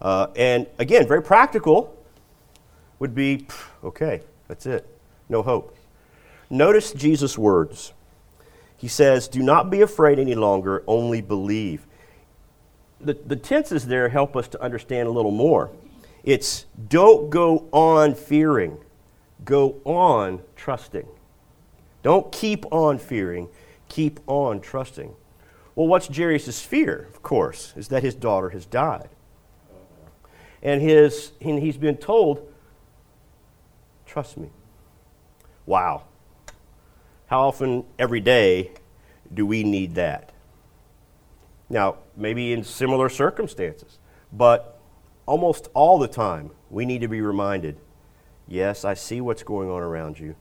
Uh, 0.00 0.26
and 0.36 0.66
again, 0.78 1.06
very 1.06 1.22
practical 1.22 1.96
would 2.98 3.14
be, 3.14 3.46
okay, 3.82 4.20
that's 4.48 4.66
it. 4.66 4.86
No 5.28 5.42
hope. 5.42 5.76
Notice 6.50 6.92
Jesus' 6.92 7.38
words. 7.38 7.92
He 8.76 8.88
says, 8.88 9.28
Do 9.28 9.42
not 9.42 9.70
be 9.70 9.80
afraid 9.80 10.18
any 10.18 10.34
longer, 10.34 10.84
only 10.86 11.22
believe. 11.22 11.86
The, 13.00 13.14
the 13.14 13.36
tenses 13.36 13.86
there 13.86 14.08
help 14.08 14.36
us 14.36 14.48
to 14.48 14.62
understand 14.62 15.08
a 15.08 15.10
little 15.10 15.30
more. 15.30 15.70
It's 16.22 16.66
don't 16.88 17.30
go 17.30 17.68
on 17.72 18.14
fearing, 18.14 18.78
go 19.44 19.80
on 19.84 20.42
trusting. 20.56 21.06
Don't 22.04 22.30
keep 22.30 22.66
on 22.70 22.98
fearing, 22.98 23.48
keep 23.88 24.20
on 24.26 24.60
trusting. 24.60 25.14
Well, 25.74 25.88
what's 25.88 26.06
Jairus' 26.06 26.60
fear, 26.60 27.08
of 27.08 27.22
course, 27.22 27.72
is 27.76 27.88
that 27.88 28.04
his 28.04 28.14
daughter 28.14 28.50
has 28.50 28.66
died. 28.66 29.08
And, 30.62 30.80
his, 30.80 31.32
and 31.40 31.58
he's 31.58 31.78
been 31.78 31.96
told, 31.96 32.46
trust 34.06 34.36
me. 34.36 34.50
Wow. 35.66 36.04
How 37.26 37.48
often 37.48 37.84
every 37.98 38.20
day 38.20 38.72
do 39.32 39.46
we 39.46 39.64
need 39.64 39.94
that? 39.94 40.30
Now, 41.70 41.96
maybe 42.16 42.52
in 42.52 42.64
similar 42.64 43.08
circumstances, 43.08 43.98
but 44.30 44.78
almost 45.24 45.70
all 45.72 45.98
the 45.98 46.08
time 46.08 46.50
we 46.68 46.84
need 46.84 47.00
to 47.00 47.08
be 47.08 47.22
reminded 47.22 47.78
yes, 48.46 48.84
I 48.84 48.92
see 48.92 49.22
what's 49.22 49.42
going 49.42 49.70
on 49.70 49.80
around 49.80 50.18
you. 50.18 50.36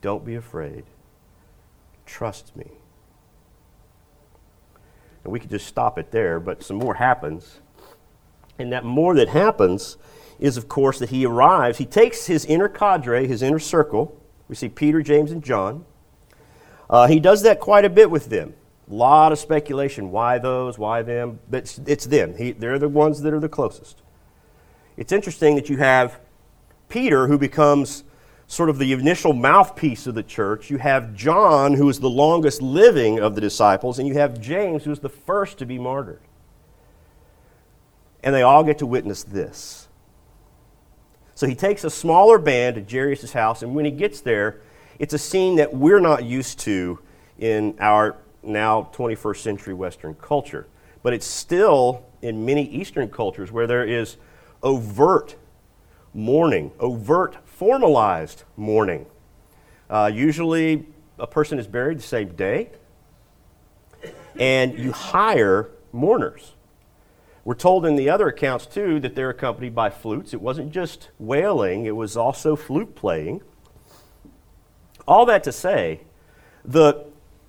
Don't 0.00 0.24
be 0.24 0.36
afraid. 0.36 0.84
Trust 2.06 2.56
me. 2.56 2.70
And 5.24 5.32
we 5.32 5.38
could 5.38 5.50
just 5.50 5.66
stop 5.66 5.98
it 5.98 6.10
there, 6.10 6.40
but 6.40 6.62
some 6.62 6.76
more 6.76 6.94
happens. 6.94 7.60
And 8.58 8.72
that 8.72 8.84
more 8.84 9.14
that 9.14 9.28
happens 9.28 9.96
is, 10.40 10.56
of 10.56 10.68
course, 10.68 10.98
that 10.98 11.10
he 11.10 11.24
arrives. 11.24 11.78
He 11.78 11.86
takes 11.86 12.26
his 12.26 12.44
inner 12.44 12.68
cadre, 12.68 13.26
his 13.26 13.42
inner 13.42 13.58
circle. 13.58 14.20
We 14.48 14.56
see 14.56 14.68
Peter, 14.68 15.02
James, 15.02 15.30
and 15.30 15.42
John. 15.42 15.84
Uh, 16.90 17.06
he 17.06 17.20
does 17.20 17.42
that 17.42 17.60
quite 17.60 17.84
a 17.84 17.90
bit 17.90 18.10
with 18.10 18.28
them. 18.28 18.54
A 18.90 18.94
lot 18.94 19.32
of 19.32 19.38
speculation. 19.38 20.10
Why 20.10 20.38
those? 20.38 20.78
Why 20.78 21.02
them? 21.02 21.38
But 21.48 21.58
it's, 21.58 21.78
it's 21.86 22.06
them. 22.06 22.36
He, 22.36 22.52
they're 22.52 22.78
the 22.78 22.88
ones 22.88 23.22
that 23.22 23.32
are 23.32 23.40
the 23.40 23.48
closest. 23.48 24.02
It's 24.96 25.12
interesting 25.12 25.54
that 25.54 25.70
you 25.70 25.78
have 25.78 26.18
Peter, 26.88 27.28
who 27.28 27.38
becomes 27.38 28.04
sort 28.52 28.68
of 28.68 28.78
the 28.78 28.92
initial 28.92 29.32
mouthpiece 29.32 30.06
of 30.06 30.14
the 30.14 30.22
church. 30.22 30.68
You 30.68 30.76
have 30.76 31.14
John, 31.14 31.72
who 31.72 31.88
is 31.88 32.00
the 32.00 32.10
longest 32.10 32.60
living 32.60 33.18
of 33.18 33.34
the 33.34 33.40
disciples. 33.40 33.98
And 33.98 34.06
you 34.06 34.12
have 34.12 34.38
James, 34.42 34.84
who 34.84 34.90
is 34.90 34.98
the 34.98 35.08
first 35.08 35.56
to 35.60 35.64
be 35.64 35.78
martyred. 35.78 36.20
And 38.22 38.34
they 38.34 38.42
all 38.42 38.62
get 38.62 38.76
to 38.80 38.86
witness 38.86 39.22
this. 39.22 39.88
So 41.34 41.46
he 41.46 41.54
takes 41.54 41.82
a 41.84 41.88
smaller 41.88 42.36
band 42.36 42.74
to 42.74 42.82
Jairus' 42.82 43.32
house, 43.32 43.62
and 43.62 43.74
when 43.74 43.86
he 43.86 43.90
gets 43.90 44.20
there, 44.20 44.60
it's 44.98 45.14
a 45.14 45.18
scene 45.18 45.56
that 45.56 45.72
we're 45.72 45.98
not 45.98 46.22
used 46.22 46.58
to 46.60 46.98
in 47.38 47.74
our 47.80 48.16
now 48.42 48.90
21st 48.92 49.38
century 49.38 49.72
Western 49.72 50.12
culture. 50.16 50.66
But 51.02 51.14
it's 51.14 51.26
still 51.26 52.04
in 52.20 52.44
many 52.44 52.64
Eastern 52.68 53.08
cultures 53.08 53.50
where 53.50 53.66
there 53.66 53.86
is 53.86 54.18
overt 54.62 55.36
mourning, 56.12 56.70
overt 56.78 57.36
formalized 57.62 58.42
mourning. 58.56 59.06
Uh, 59.88 60.10
usually, 60.12 60.84
a 61.16 61.28
person 61.28 61.60
is 61.60 61.68
buried 61.68 61.96
the 61.96 62.02
same 62.02 62.34
day, 62.34 62.68
and 64.36 64.76
you 64.76 64.90
hire 64.90 65.70
mourners. 65.92 66.54
We're 67.44 67.54
told 67.54 67.86
in 67.86 67.94
the 67.94 68.10
other 68.10 68.26
accounts, 68.26 68.66
too, 68.66 68.98
that 68.98 69.14
they're 69.14 69.30
accompanied 69.30 69.76
by 69.76 69.90
flutes. 69.90 70.34
It 70.34 70.40
wasn't 70.40 70.72
just 70.72 71.10
wailing, 71.20 71.84
it 71.84 71.94
was 71.94 72.16
also 72.16 72.56
flute 72.56 72.96
playing. 72.96 73.42
All 75.06 75.24
that 75.26 75.44
to 75.44 75.52
say, 75.52 76.00
the, 76.64 77.04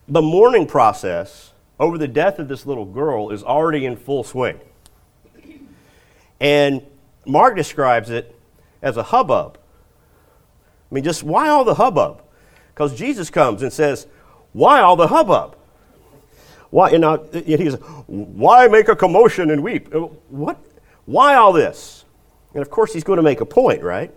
the 0.07 0.21
mourning 0.21 0.67
process 0.67 1.53
over 1.79 1.97
the 1.97 2.07
death 2.07 2.37
of 2.37 2.47
this 2.47 2.67
little 2.67 2.85
girl 2.85 3.31
is 3.31 3.41
already 3.41 3.83
in 3.83 3.95
full 3.95 4.23
swing. 4.23 4.59
And 6.39 6.83
Mark 7.25 7.55
describes 7.55 8.11
it 8.11 8.39
as 8.83 8.95
a 8.95 9.03
hubbub. 9.03 9.57
I 10.93 10.95
mean, 10.95 11.03
just 11.03 11.23
why 11.23 11.49
all 11.49 11.63
the 11.63 11.73
hubbub? 11.73 12.21
Because 12.67 12.95
Jesus 12.95 13.31
comes 13.31 13.63
and 13.63 13.73
says, 13.73 14.05
Why 14.51 14.81
all 14.81 14.95
the 14.95 15.07
hubbub? 15.07 15.57
Why, 16.69 16.91
and 16.91 17.01
now, 17.01 17.17
he 17.33 17.57
says, 17.57 17.79
Why 18.05 18.67
make 18.67 18.89
a 18.89 18.95
commotion 18.95 19.49
and 19.49 19.63
weep? 19.63 19.93
Uh, 19.93 20.01
What? 20.29 20.59
Why 21.05 21.33
all 21.33 21.51
this? 21.51 22.05
And 22.53 22.61
of 22.61 22.69
course, 22.69 22.93
he's 22.93 23.03
going 23.03 23.17
to 23.17 23.23
make 23.23 23.41
a 23.41 23.45
point, 23.45 23.81
right? 23.81 24.13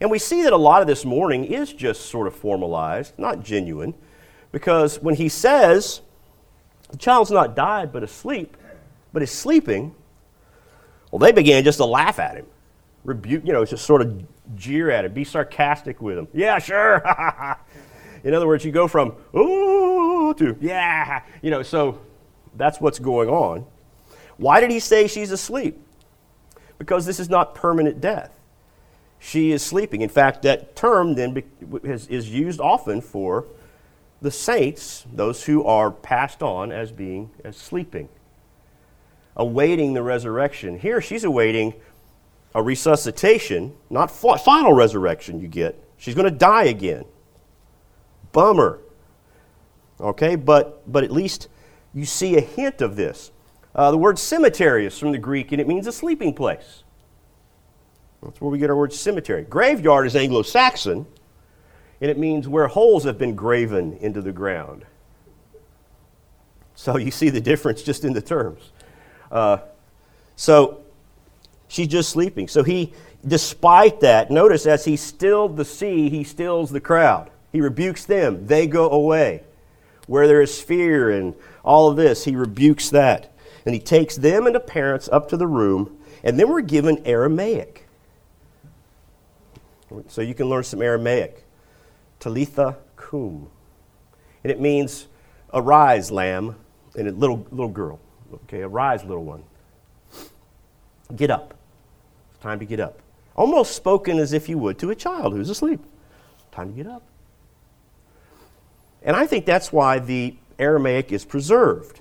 And 0.00 0.10
we 0.10 0.18
see 0.18 0.42
that 0.44 0.54
a 0.54 0.56
lot 0.56 0.80
of 0.80 0.88
this 0.88 1.04
mourning 1.04 1.44
is 1.44 1.74
just 1.74 2.06
sort 2.06 2.26
of 2.26 2.34
formalized, 2.34 3.12
not 3.18 3.44
genuine, 3.44 3.92
because 4.50 4.98
when 4.98 5.16
he 5.16 5.28
says, 5.28 6.00
the 6.90 6.96
child's 6.96 7.30
not 7.30 7.54
died 7.54 7.92
but 7.92 8.02
asleep, 8.02 8.56
but 9.12 9.22
is 9.22 9.30
sleeping, 9.30 9.94
well, 11.10 11.18
they 11.18 11.32
began 11.32 11.62
just 11.64 11.76
to 11.76 11.84
laugh 11.84 12.18
at 12.18 12.36
him, 12.36 12.46
rebuke, 13.04 13.44
you 13.44 13.52
know, 13.52 13.62
just 13.66 13.84
sort 13.84 14.00
of 14.00 14.24
jeer 14.54 14.90
at 14.90 15.04
it, 15.04 15.14
be 15.14 15.24
sarcastic 15.24 16.00
with 16.00 16.18
him. 16.18 16.28
Yeah, 16.32 16.58
sure. 16.58 17.02
In 18.24 18.34
other 18.34 18.46
words, 18.46 18.64
you 18.64 18.72
go 18.72 18.86
from, 18.88 19.14
ooh, 19.34 20.34
to, 20.34 20.56
yeah, 20.60 21.22
you 21.42 21.50
know, 21.50 21.62
so 21.62 22.00
that's 22.56 22.80
what's 22.80 22.98
going 22.98 23.28
on. 23.28 23.66
Why 24.36 24.60
did 24.60 24.70
he 24.70 24.80
say 24.80 25.08
she's 25.08 25.30
asleep? 25.30 25.80
Because 26.78 27.06
this 27.06 27.20
is 27.20 27.28
not 27.28 27.54
permanent 27.54 28.00
death 28.00 28.38
she 29.22 29.52
is 29.52 29.62
sleeping. 29.64 30.02
In 30.02 30.08
fact, 30.08 30.42
that 30.42 30.74
term 30.74 31.14
then 31.14 31.44
is 31.84 32.28
used 32.28 32.60
often 32.60 33.00
for 33.00 33.46
the 34.20 34.32
saints, 34.32 35.06
those 35.12 35.44
who 35.44 35.64
are 35.64 35.92
passed 35.92 36.42
on 36.42 36.72
as 36.72 36.90
being 36.90 37.30
as 37.44 37.56
sleeping, 37.56 38.08
awaiting 39.36 39.94
the 39.94 40.02
resurrection. 40.02 40.76
Here 40.76 41.00
she's 41.00 41.22
awaiting 41.22 41.74
a 42.54 42.62
resuscitation, 42.62 43.74
not 43.90 44.10
final 44.10 44.72
resurrection 44.72 45.40
you 45.40 45.48
get. 45.48 45.82
She's 45.96 46.14
going 46.14 46.30
to 46.30 46.36
die 46.36 46.64
again. 46.64 47.04
Bummer. 48.32 48.80
Okay, 50.00 50.36
but, 50.36 50.90
but 50.90 51.04
at 51.04 51.10
least 51.10 51.48
you 51.94 52.04
see 52.04 52.36
a 52.36 52.40
hint 52.40 52.80
of 52.80 52.96
this. 52.96 53.30
Uh, 53.74 53.90
the 53.90 53.98
word 53.98 54.18
cemetery 54.18 54.84
is 54.84 54.98
from 54.98 55.12
the 55.12 55.18
Greek 55.18 55.52
and 55.52 55.60
it 55.60 55.68
means 55.68 55.86
a 55.86 55.92
sleeping 55.92 56.34
place. 56.34 56.82
That's 58.22 58.40
where 58.40 58.50
we 58.50 58.58
get 58.58 58.70
our 58.70 58.76
word 58.76 58.92
cemetery. 58.92 59.42
Graveyard 59.42 60.06
is 60.06 60.14
Anglo 60.14 60.42
Saxon, 60.42 61.06
and 62.00 62.10
it 62.10 62.18
means 62.18 62.46
where 62.46 62.68
holes 62.68 63.04
have 63.04 63.18
been 63.18 63.34
graven 63.34 63.94
into 63.94 64.20
the 64.20 64.32
ground. 64.32 64.84
So 66.74 66.96
you 66.98 67.10
see 67.10 67.30
the 67.30 67.40
difference 67.40 67.82
just 67.82 68.04
in 68.04 68.12
the 68.12 68.22
terms. 68.22 68.70
Uh, 69.30 69.58
so 70.36 70.81
she's 71.72 71.88
just 71.88 72.10
sleeping. 72.10 72.48
So 72.48 72.62
he, 72.62 72.92
despite 73.26 74.00
that, 74.00 74.30
notice 74.30 74.66
as 74.66 74.84
he 74.84 74.96
stilled 74.96 75.56
the 75.56 75.64
sea, 75.64 76.10
he 76.10 76.22
stills 76.22 76.70
the 76.70 76.80
crowd. 76.80 77.30
He 77.50 77.60
rebukes 77.60 78.04
them, 78.04 78.46
they 78.46 78.66
go 78.66 78.90
away. 78.90 79.42
Where 80.06 80.26
there 80.26 80.42
is 80.42 80.60
fear 80.60 81.10
and 81.10 81.34
all 81.64 81.88
of 81.88 81.96
this, 81.96 82.24
he 82.24 82.36
rebukes 82.36 82.90
that. 82.90 83.32
And 83.64 83.74
he 83.74 83.80
takes 83.80 84.16
them 84.16 84.46
and 84.46 84.54
the 84.54 84.60
parents 84.60 85.08
up 85.10 85.28
to 85.30 85.36
the 85.36 85.46
room, 85.46 85.98
and 86.22 86.38
then 86.38 86.48
we're 86.48 86.60
given 86.60 87.00
Aramaic. 87.06 87.86
So 90.08 90.20
you 90.20 90.34
can 90.34 90.48
learn 90.48 90.64
some 90.64 90.82
Aramaic. 90.82 91.44
Talitha 92.18 92.76
kum. 92.96 93.48
And 94.42 94.50
it 94.50 94.60
means, 94.60 95.06
arise, 95.52 96.10
lamb, 96.10 96.56
and 96.96 97.08
a 97.08 97.12
little, 97.12 97.46
little 97.50 97.68
girl. 97.68 98.00
Okay, 98.34 98.62
arise, 98.62 99.04
little 99.04 99.24
one. 99.24 99.44
Get 101.14 101.30
up. 101.30 101.54
Time 102.42 102.58
to 102.58 102.64
get 102.64 102.80
up. 102.80 102.98
Almost 103.36 103.76
spoken 103.76 104.18
as 104.18 104.32
if 104.32 104.48
you 104.48 104.58
would 104.58 104.76
to 104.80 104.90
a 104.90 104.96
child 104.96 105.32
who's 105.32 105.48
asleep. 105.48 105.80
Time 106.50 106.70
to 106.70 106.76
get 106.76 106.86
up. 106.88 107.04
And 109.02 109.16
I 109.16 109.26
think 109.26 109.46
that's 109.46 109.72
why 109.72 110.00
the 110.00 110.34
Aramaic 110.58 111.12
is 111.12 111.24
preserved. 111.24 112.00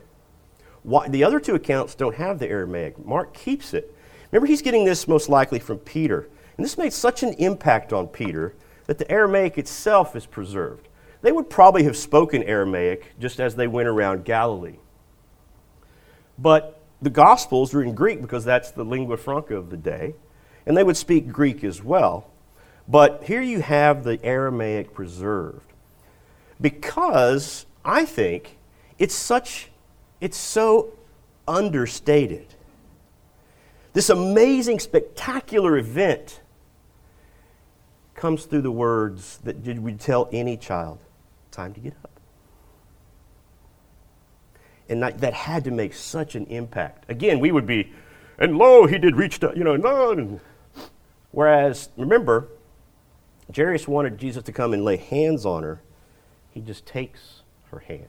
Why, 0.82 1.08
the 1.08 1.24
other 1.24 1.40
two 1.40 1.54
accounts 1.54 1.94
don't 1.94 2.16
have 2.16 2.40
the 2.40 2.50
Aramaic. 2.50 3.06
Mark 3.06 3.36
keeps 3.36 3.74
it. 3.76 3.96
Remember, 4.32 4.48
he's 4.48 4.64
getting 4.64 4.84
this 4.84 5.08
most 5.08 5.30
likely 5.30 5.60
from 5.60 5.78
Peter. 5.78 6.28
And 6.58 6.66
this 6.66 6.78
made 6.78 6.94
such 6.94 7.22
an 7.22 7.34
impact 7.34 7.94
on 7.94 8.08
Peter 8.08 8.56
that 8.88 8.98
the 8.98 9.10
Aramaic 9.12 9.60
itself 9.60 10.16
is 10.16 10.26
preserved. 10.26 10.88
They 11.22 11.32
would 11.32 11.52
probably 11.52 11.84
have 11.84 11.96
spoken 11.96 12.42
Aramaic 12.44 13.14
just 13.20 13.40
as 13.40 13.56
they 13.56 13.68
went 13.68 13.88
around 13.88 14.26
Galilee. 14.26 14.78
But 16.40 16.82
the 17.00 17.12
Gospels 17.12 17.76
are 17.76 17.84
in 17.84 17.94
Greek 17.94 18.22
because 18.22 18.44
that's 18.44 18.72
the 18.72 18.84
lingua 18.84 19.18
franca 19.18 19.56
of 19.56 19.70
the 19.70 19.78
day, 19.78 20.16
and 20.66 20.76
they 20.76 20.84
would 20.84 20.98
speak 20.98 21.28
Greek 21.30 21.64
as 21.64 21.84
well. 21.84 22.28
But 22.88 23.24
here 23.24 23.42
you 23.42 23.62
have 23.62 24.04
the 24.04 24.24
Aramaic 24.24 24.94
preserved 24.94 25.72
because 26.60 27.66
I 27.84 28.06
think 28.06 28.58
it's 29.00 29.16
such, 29.16 29.70
it's 30.20 30.38
so 30.38 30.92
understated. 31.48 32.48
This 33.94 34.10
amazing, 34.10 34.80
spectacular 34.80 35.78
event 35.78 36.42
comes 38.16 38.46
through 38.46 38.62
the 38.62 38.72
words 38.72 39.40
that 39.44 39.64
did 39.64 39.80
we 39.80 39.94
tell 39.94 40.30
any 40.32 40.56
child, 40.56 41.00
time 41.50 41.74
to 41.74 41.80
get 41.80 41.94
up. 42.04 42.12
And 44.88 45.02
that, 45.02 45.20
that 45.22 45.34
had 45.34 45.64
to 45.64 45.72
make 45.72 45.94
such 45.94 46.36
an 46.36 46.46
impact. 46.48 47.10
Again, 47.10 47.40
we 47.40 47.52
would 47.52 47.66
be, 47.66 47.92
and 48.38 48.58
lo, 48.58 48.86
he 48.86 48.98
did 48.98 49.16
reach, 49.16 49.40
to, 49.40 49.54
you 49.56 49.64
know, 49.64 49.76
no. 49.76 50.40
Whereas, 51.32 51.90
remember, 51.98 52.50
Jairus 53.56 53.88
wanted 53.88 54.18
Jesus 54.18 54.44
to 54.44 54.52
come 54.52 54.74
and 54.74 54.84
lay 54.84 54.98
hands 54.98 55.46
on 55.46 55.64
her. 55.64 55.82
He 56.50 56.62
just 56.62 56.86
takes 56.86 57.42
her 57.72 57.80
hand 57.80 58.08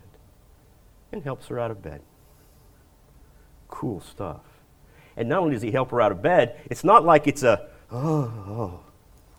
and 1.13 1.23
helps 1.23 1.47
her 1.49 1.59
out 1.59 1.71
of 1.71 1.83
bed. 1.83 2.01
Cool 3.69 4.01
stuff. 4.01 4.41
And 5.17 5.29
not 5.29 5.41
only 5.41 5.55
does 5.55 5.63
he 5.63 5.71
help 5.71 5.91
her 5.91 6.01
out 6.01 6.13
of 6.13 6.23
bed, 6.23 6.59
it's 6.67 6.85
not 6.85 7.05
like 7.05 7.27
it's 7.27 7.43
a, 7.43 7.69
oh, 7.91 8.33
oh. 8.49 8.81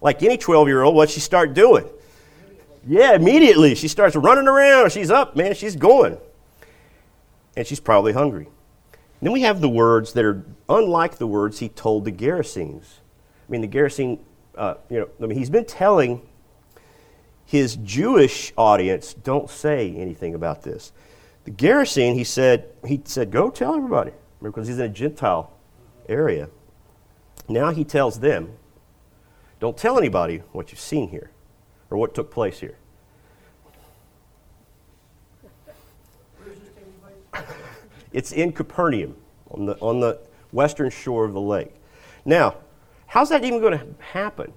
like 0.01 0.23
any 0.23 0.37
12 0.37 0.67
year 0.67 0.83
old, 0.83 0.95
what 0.95 1.09
she 1.09 1.19
start 1.19 1.53
doing? 1.53 1.87
Yeah, 2.85 3.13
immediately. 3.13 3.75
She 3.75 3.87
starts 3.87 4.15
running 4.15 4.47
around. 4.47 4.91
She's 4.91 5.09
up, 5.09 5.35
man. 5.35 5.55
She's 5.55 5.75
going. 5.75 6.17
And 7.55 7.65
she's 7.65 7.79
probably 7.79 8.13
hungry. 8.13 8.47
then 9.21 9.31
we 9.31 9.41
have 9.41 9.61
the 9.61 9.69
words 9.69 10.13
that 10.13 10.25
are 10.25 10.45
unlike 10.67 11.17
the 11.17 11.27
words 11.27 11.59
he 11.59 11.69
told 11.69 12.05
the 12.05 12.11
Gerasenes. 12.11 12.99
I 13.47 13.51
mean, 13.51 13.61
the 13.61 13.67
Gerasene, 13.67 14.19
uh, 14.55 14.75
you 14.89 14.99
know, 14.99 15.09
I 15.21 15.25
mean, 15.25 15.37
he's 15.37 15.49
been 15.49 15.65
telling 15.65 16.21
his 17.45 17.75
Jewish 17.77 18.53
audience, 18.57 19.13
don't 19.13 19.49
say 19.49 19.93
anything 19.95 20.33
about 20.33 20.63
this. 20.63 20.91
The 21.43 21.51
Gerasene, 21.51 22.15
he 22.15 22.23
said, 22.23 22.69
he 22.87 23.01
said, 23.03 23.31
go 23.31 23.49
tell 23.49 23.75
everybody, 23.75 24.11
because 24.41 24.67
he's 24.67 24.79
in 24.79 24.85
a 24.85 24.89
Gentile 24.89 25.51
area. 26.07 26.49
Now 27.49 27.71
he 27.71 27.83
tells 27.83 28.19
them, 28.19 28.53
don't 29.59 29.77
tell 29.77 29.97
anybody 29.97 30.41
what 30.51 30.71
you've 30.71 30.79
seen 30.79 31.09
here 31.09 31.31
or 31.89 31.97
what 31.97 32.15
took 32.15 32.31
place 32.31 32.59
here. 32.59 32.77
It's 38.13 38.31
in 38.31 38.51
Capernaum 38.51 39.15
on 39.49 39.65
the, 39.65 39.77
on 39.79 39.99
the 39.99 40.19
western 40.51 40.89
shore 40.91 41.25
of 41.25 41.33
the 41.33 41.41
lake. 41.41 41.73
Now, 42.25 42.57
how's 43.13 43.29
that 43.29 43.45
even 43.45 43.61
going 43.61 43.77
to 43.77 43.85
happen? 43.99 44.51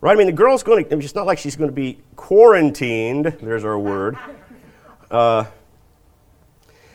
Right? 0.00 0.14
I 0.14 0.16
mean, 0.16 0.26
the 0.26 0.32
girl's 0.32 0.64
going 0.64 0.84
to, 0.84 0.98
it's 0.98 1.14
not 1.14 1.26
like 1.26 1.38
she's 1.38 1.54
going 1.54 1.70
to 1.70 1.74
be 1.74 2.00
quarantined. 2.16 3.26
There's 3.40 3.64
our 3.64 3.78
word. 3.78 4.18
Uh, 5.08 5.44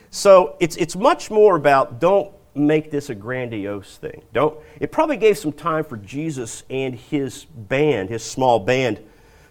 so 0.09 0.57
it's, 0.59 0.75
it's 0.75 0.97
much 0.97 1.31
more 1.31 1.55
about 1.55 2.01
don't 2.01 2.33
make 2.53 2.91
this 2.91 3.09
a 3.09 3.15
grandiose 3.15 3.95
thing. 3.95 4.23
Don't. 4.33 4.59
It 4.81 4.91
probably 4.91 5.15
gave 5.15 5.37
some 5.37 5.53
time 5.53 5.85
for 5.85 5.95
Jesus 5.95 6.63
and 6.69 6.95
his 6.95 7.45
band, 7.45 8.09
his 8.09 8.23
small 8.23 8.59
band, 8.59 8.99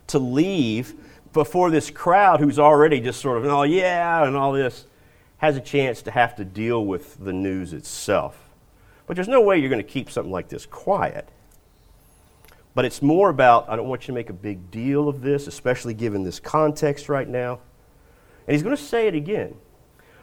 to 0.09 0.19
leave 0.19 0.95
before 1.33 1.71
this 1.71 1.91
crowd 1.91 2.41
who's 2.41 2.59
already 2.59 3.01
just 3.01 3.23
sort 3.23 3.39
of, 3.39 3.47
oh 3.47 3.63
yeah, 3.63 4.27
and 4.27 4.37
all 4.37 4.53
this, 4.53 4.85
has 5.39 5.57
a 5.57 5.61
chance 5.61 6.03
to 6.03 6.11
have 6.11 6.37
to 6.37 6.45
deal 6.45 6.85
with 6.85 7.17
the 7.25 7.33
news 7.33 7.73
itself. 7.73 8.42
But 9.13 9.17
there's 9.17 9.29
no 9.29 9.43
way 9.43 9.59
you're 9.59 9.69
going 9.69 9.85
to 9.85 9.93
keep 9.93 10.11
something 10.11 10.33
like 10.33 10.49
this 10.49 10.65
quiet. 10.65 11.29
But 12.75 12.87
it's 12.87 13.03
more 13.03 13.29
about, 13.29 13.69
I 13.69 13.77
don't 13.77 13.87
want 13.87 14.05
you 14.05 14.07
to 14.07 14.13
make 14.15 14.31
a 14.31 14.33
big 14.33 14.71
deal 14.71 15.07
of 15.07 15.21
this, 15.21 15.47
especially 15.47 15.93
given 15.93 16.25
this 16.25 16.41
context 16.41 17.11
right 17.11 17.29
now. 17.29 17.61
And 18.47 18.55
he's 18.55 18.63
going 18.63 18.75
to 18.75 18.83
say 18.83 19.07
it 19.09 19.15
again. 19.15 19.57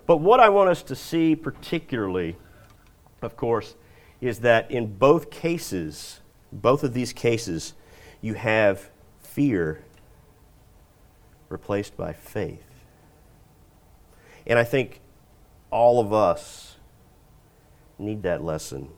But 0.08 0.18
what 0.18 0.40
I 0.40 0.50
want 0.50 0.72
us 0.72 0.82
to 0.82 0.96
see 0.96 1.36
particularly 1.36 2.36
of 3.22 3.36
course, 3.36 3.76
is 4.22 4.40
that 4.40 4.70
in 4.72 4.98
both 4.98 5.30
cases, 5.30 6.22
both 6.52 6.84
of 6.84 6.94
these 6.94 7.14
cases, 7.14 7.74
you 8.22 8.34
have 8.34 8.90
fear 9.22 9.84
replaced 11.48 11.96
by 11.96 12.14
faith. 12.14 12.64
And 14.46 14.58
I 14.58 14.64
think 14.64 15.02
all 15.72 16.00
of 16.00 16.12
us 16.12 16.78
need 18.00 18.24
that 18.24 18.44
lesson 18.44 18.90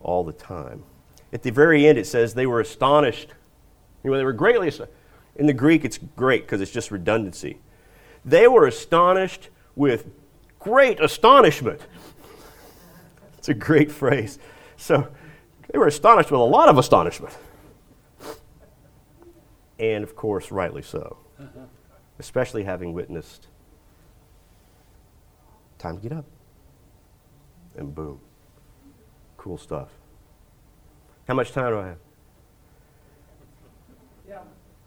all 0.00 0.24
the 0.24 0.32
time. 0.32 0.84
At 1.32 1.42
the 1.42 1.50
very 1.50 1.86
end, 1.86 1.98
it 1.98 2.06
says 2.06 2.34
they 2.34 2.46
were 2.46 2.60
astonished. 2.60 3.30
You 4.02 4.10
know, 4.10 4.16
they 4.16 4.24
were 4.24 4.32
greatly 4.32 4.68
astonished. 4.68 4.94
In 5.36 5.46
the 5.46 5.52
Greek, 5.52 5.84
it's 5.84 5.98
great 5.98 6.42
because 6.42 6.60
it's 6.60 6.70
just 6.70 6.90
redundancy. 6.90 7.60
They 8.24 8.48
were 8.48 8.66
astonished 8.66 9.50
with 9.74 10.06
great 10.58 11.00
astonishment. 11.00 11.80
It's 13.38 13.48
a 13.48 13.54
great 13.54 13.92
phrase. 13.92 14.38
So 14.76 15.08
they 15.70 15.78
were 15.78 15.86
astonished 15.86 16.30
with 16.30 16.40
a 16.40 16.44
lot 16.44 16.68
of 16.68 16.78
astonishment. 16.78 17.36
And 19.78 20.02
of 20.02 20.16
course, 20.16 20.50
rightly 20.50 20.82
so, 20.82 21.18
uh-huh. 21.38 21.66
especially 22.18 22.64
having 22.64 22.92
witnessed 22.92 23.48
time 25.78 25.96
to 25.96 26.02
get 26.02 26.12
up. 26.12 26.24
And 27.76 27.94
boom. 27.94 28.18
Cool 29.36 29.58
stuff. 29.58 29.88
How 31.28 31.34
much 31.34 31.52
time 31.52 31.72
do 31.72 31.78
I 31.78 31.86
have? 31.88 31.98
Yeah, 34.28 34.38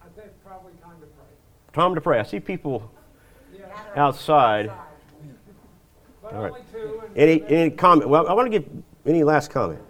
I 0.02 0.06
think 0.20 0.32
probably 0.44 0.74
time 0.82 1.00
to 1.00 1.06
pray. 1.06 1.26
Time 1.74 1.96
to 1.96 2.02
pray. 2.02 2.20
I 2.20 2.24
see 2.24 2.40
people 2.40 2.92
Yeah. 3.54 3.66
outside. 3.96 4.72
But 6.22 6.34
All 6.34 6.42
right. 6.42 6.52
only 6.52 6.64
two. 6.72 7.02
Any, 7.16 7.44
any 7.48 7.70
comment? 7.70 8.10
Well, 8.10 8.28
I 8.28 8.34
want 8.34 8.52
to 8.52 8.60
give 8.60 8.70
any 9.06 9.24
last 9.24 9.52
comment. 9.52 9.82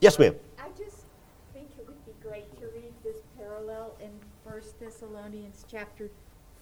Yes, 0.00 0.18
ma'am. 0.18 0.34
I 0.58 0.68
just 0.76 1.04
think 1.52 1.68
it 1.78 1.86
would 1.86 2.04
be 2.04 2.12
great 2.22 2.54
to 2.60 2.66
read 2.68 2.92
this 3.02 3.16
parallel 3.38 3.96
in 4.00 4.10
First 4.44 4.78
Thessalonians 4.78 5.64
chapter 5.70 6.10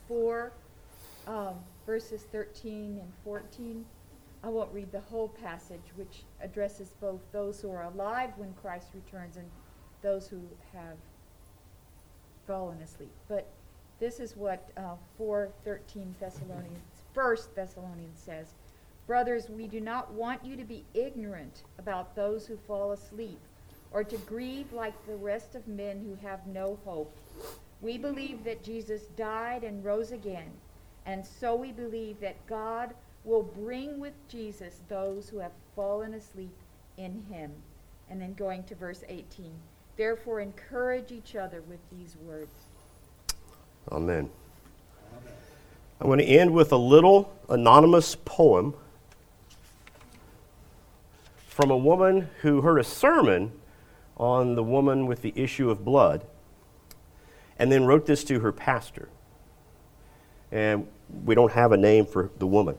four, 0.06 0.52
um, 1.26 1.54
verses 1.86 2.22
thirteen 2.30 2.98
and 2.98 3.12
fourteen. 3.24 3.84
I 4.44 4.48
won't 4.48 4.72
read 4.74 4.92
the 4.92 5.00
whole 5.00 5.28
passage, 5.28 5.80
which 5.96 6.24
addresses 6.42 6.92
both 7.00 7.20
those 7.32 7.62
who 7.62 7.70
are 7.70 7.84
alive 7.84 8.30
when 8.36 8.52
Christ 8.60 8.88
returns 8.94 9.38
and 9.38 9.50
those 10.02 10.28
who 10.28 10.42
have 10.74 10.98
fallen 12.46 12.78
asleep. 12.82 13.12
But 13.26 13.46
this 14.00 14.20
is 14.20 14.36
what 14.36 14.68
uh, 14.76 14.96
4:13 15.18 16.12
Thessalonians, 16.20 17.02
First 17.14 17.54
Thessalonians 17.54 18.20
says. 18.20 18.48
Brothers, 19.06 19.48
we 19.48 19.66
do 19.66 19.80
not 19.80 20.12
want 20.12 20.44
you 20.44 20.56
to 20.56 20.64
be 20.64 20.84
ignorant 20.92 21.62
about 21.78 22.14
those 22.14 22.46
who 22.46 22.58
fall 22.66 22.92
asleep, 22.92 23.40
or 23.92 24.04
to 24.04 24.16
grieve 24.18 24.70
like 24.74 25.06
the 25.06 25.16
rest 25.16 25.54
of 25.54 25.66
men 25.66 26.00
who 26.00 26.26
have 26.26 26.46
no 26.46 26.78
hope. 26.84 27.16
We 27.80 27.96
believe 27.96 28.44
that 28.44 28.62
Jesus 28.62 29.04
died 29.16 29.64
and 29.64 29.82
rose 29.82 30.12
again, 30.12 30.50
and 31.06 31.24
so 31.24 31.54
we 31.54 31.72
believe 31.72 32.20
that 32.20 32.46
God 32.46 32.94
will 33.24 33.42
bring 33.42 33.98
with 33.98 34.12
Jesus 34.28 34.80
those 34.88 35.28
who 35.28 35.38
have 35.38 35.52
fallen 35.74 36.14
asleep 36.14 36.54
in 36.96 37.24
him. 37.30 37.50
And 38.10 38.20
then 38.20 38.34
going 38.34 38.64
to 38.64 38.74
verse 38.74 39.02
18. 39.08 39.52
Therefore, 39.96 40.40
encourage 40.40 41.10
each 41.10 41.36
other 41.36 41.62
with 41.62 41.80
these 41.90 42.16
words. 42.22 42.50
Amen. 43.90 44.30
I'm 46.00 46.06
going 46.06 46.18
to 46.18 46.24
end 46.24 46.52
with 46.52 46.72
a 46.72 46.76
little 46.76 47.32
anonymous 47.48 48.16
poem 48.24 48.74
from 51.46 51.70
a 51.70 51.76
woman 51.76 52.28
who 52.42 52.60
heard 52.60 52.78
a 52.78 52.84
sermon 52.84 53.52
on 54.16 54.54
the 54.54 54.62
woman 54.62 55.06
with 55.06 55.22
the 55.22 55.32
issue 55.36 55.70
of 55.70 55.84
blood 55.84 56.24
and 57.58 57.70
then 57.70 57.84
wrote 57.84 58.06
this 58.06 58.24
to 58.24 58.40
her 58.40 58.52
pastor. 58.52 59.08
And 60.50 60.88
we 61.24 61.34
don't 61.34 61.52
have 61.52 61.72
a 61.72 61.76
name 61.76 62.06
for 62.06 62.30
the 62.38 62.46
woman. 62.46 62.76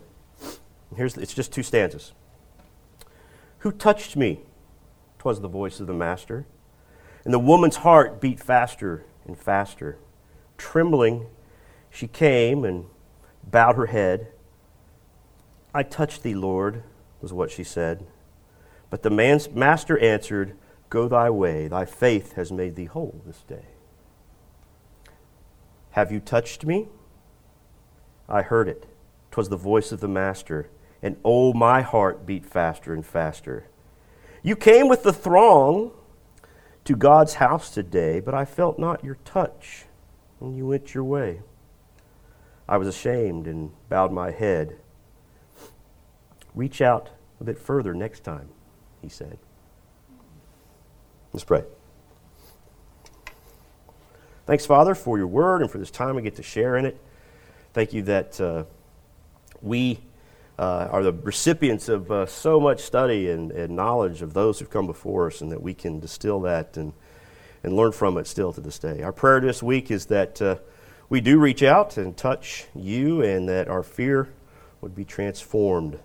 Here's 0.95 1.17
it's 1.17 1.33
just 1.33 1.53
two 1.53 1.63
stanzas. 1.63 2.13
Who 3.59 3.71
touched 3.71 4.15
me? 4.15 4.41
'Twas 5.17 5.41
the 5.41 5.47
voice 5.47 5.79
of 5.79 5.87
the 5.87 5.93
master. 5.93 6.45
And 7.23 7.33
the 7.33 7.39
woman's 7.39 7.77
heart 7.77 8.21
beat 8.21 8.39
faster 8.39 9.03
and 9.25 9.37
faster. 9.37 9.97
Trembling, 10.57 11.27
she 11.89 12.07
came 12.07 12.63
and 12.63 12.85
bowed 13.43 13.75
her 13.75 13.87
head. 13.87 14.27
I 15.73 15.81
touched 15.83 16.21
thee, 16.21 16.35
Lord, 16.35 16.83
was 17.21 17.33
what 17.33 17.49
she 17.49 17.63
said. 17.63 18.05
But 18.89 19.01
the 19.01 19.09
man's 19.09 19.49
master 19.49 19.97
answered, 19.97 20.55
Go 20.89 21.07
thy 21.07 21.29
way, 21.31 21.67
thy 21.67 21.85
faith 21.85 22.33
has 22.33 22.51
made 22.51 22.75
thee 22.75 22.85
whole 22.85 23.21
this 23.25 23.41
day. 23.47 23.65
Have 25.91 26.11
you 26.11 26.19
touched 26.19 26.65
me? 26.65 26.87
I 28.29 28.41
heard 28.41 28.67
it. 28.67 28.85
'Twas 29.31 29.49
the 29.49 29.57
voice 29.57 29.91
of 29.91 29.99
the 29.99 30.07
master, 30.07 30.69
and 31.05 31.17
oh, 31.23 31.53
my 31.53 31.83
heart 31.83 32.25
beat 32.25 32.47
faster 32.47 32.91
and 32.91 33.05
faster. 33.05 33.67
You 34.41 34.55
came 34.55 34.87
with 34.87 35.03
the 35.03 35.13
throng 35.13 35.91
to 36.83 36.95
God's 36.95 37.35
house 37.35 37.69
today, 37.69 38.19
but 38.19 38.33
I 38.33 38.43
felt 38.43 38.79
not 38.79 39.03
your 39.03 39.19
touch, 39.23 39.85
and 40.41 40.57
you 40.57 40.65
went 40.65 40.95
your 40.95 41.03
way. 41.03 41.43
I 42.67 42.77
was 42.77 42.87
ashamed 42.87 43.45
and 43.45 43.69
bowed 43.87 44.11
my 44.11 44.31
head. 44.31 44.77
Reach 46.55 46.81
out 46.81 47.11
a 47.39 47.43
bit 47.43 47.59
further 47.59 47.93
next 47.93 48.23
time, 48.23 48.49
he 48.99 49.07
said. 49.07 49.37
Let's 51.33 51.43
pray. 51.43 51.65
Thanks, 54.47 54.65
Father, 54.65 54.95
for 54.95 55.19
your 55.19 55.27
word 55.27 55.61
and 55.61 55.69
for 55.69 55.77
this 55.77 55.91
time 55.91 56.15
we 56.15 56.23
get 56.23 56.37
to 56.37 56.43
share 56.43 56.75
in 56.77 56.85
it. 56.87 56.99
Thank 57.73 57.93
you 57.93 58.01
that 58.03 58.41
uh, 58.41 58.63
we 59.61 59.99
uh, 60.57 60.87
are 60.91 61.03
the 61.03 61.13
recipients 61.13 61.89
of 61.89 62.11
uh, 62.11 62.25
so 62.25 62.59
much 62.59 62.81
study 62.81 63.29
and, 63.29 63.51
and 63.51 63.75
knowledge 63.75 64.21
of 64.21 64.33
those 64.33 64.59
who've 64.59 64.69
come 64.69 64.87
before 64.87 65.27
us, 65.27 65.41
and 65.41 65.51
that 65.51 65.61
we 65.61 65.73
can 65.73 65.99
distill 65.99 66.39
that 66.41 66.77
and, 66.77 66.93
and 67.63 67.75
learn 67.75 67.91
from 67.91 68.17
it 68.17 68.27
still 68.27 68.53
to 68.53 68.61
this 68.61 68.79
day. 68.79 69.01
Our 69.01 69.11
prayer 69.11 69.39
this 69.39 69.61
week 69.61 69.91
is 69.91 70.05
that 70.07 70.41
uh, 70.41 70.57
we 71.09 71.21
do 71.21 71.39
reach 71.39 71.63
out 71.63 71.97
and 71.97 72.15
touch 72.15 72.65
you, 72.73 73.21
and 73.21 73.49
that 73.49 73.67
our 73.67 73.83
fear 73.83 74.29
would 74.81 74.95
be 74.95 75.05
transformed 75.05 75.99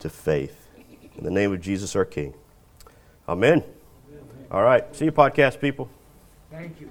to 0.00 0.08
faith. 0.08 0.68
In 1.16 1.24
the 1.24 1.30
name 1.30 1.52
of 1.52 1.60
Jesus, 1.60 1.94
our 1.94 2.04
King. 2.04 2.34
Amen. 3.28 3.62
All 4.50 4.62
right. 4.62 4.84
See 4.96 5.04
you, 5.04 5.12
podcast 5.12 5.60
people. 5.60 5.88
Thank 6.50 6.80
you. 6.80 6.90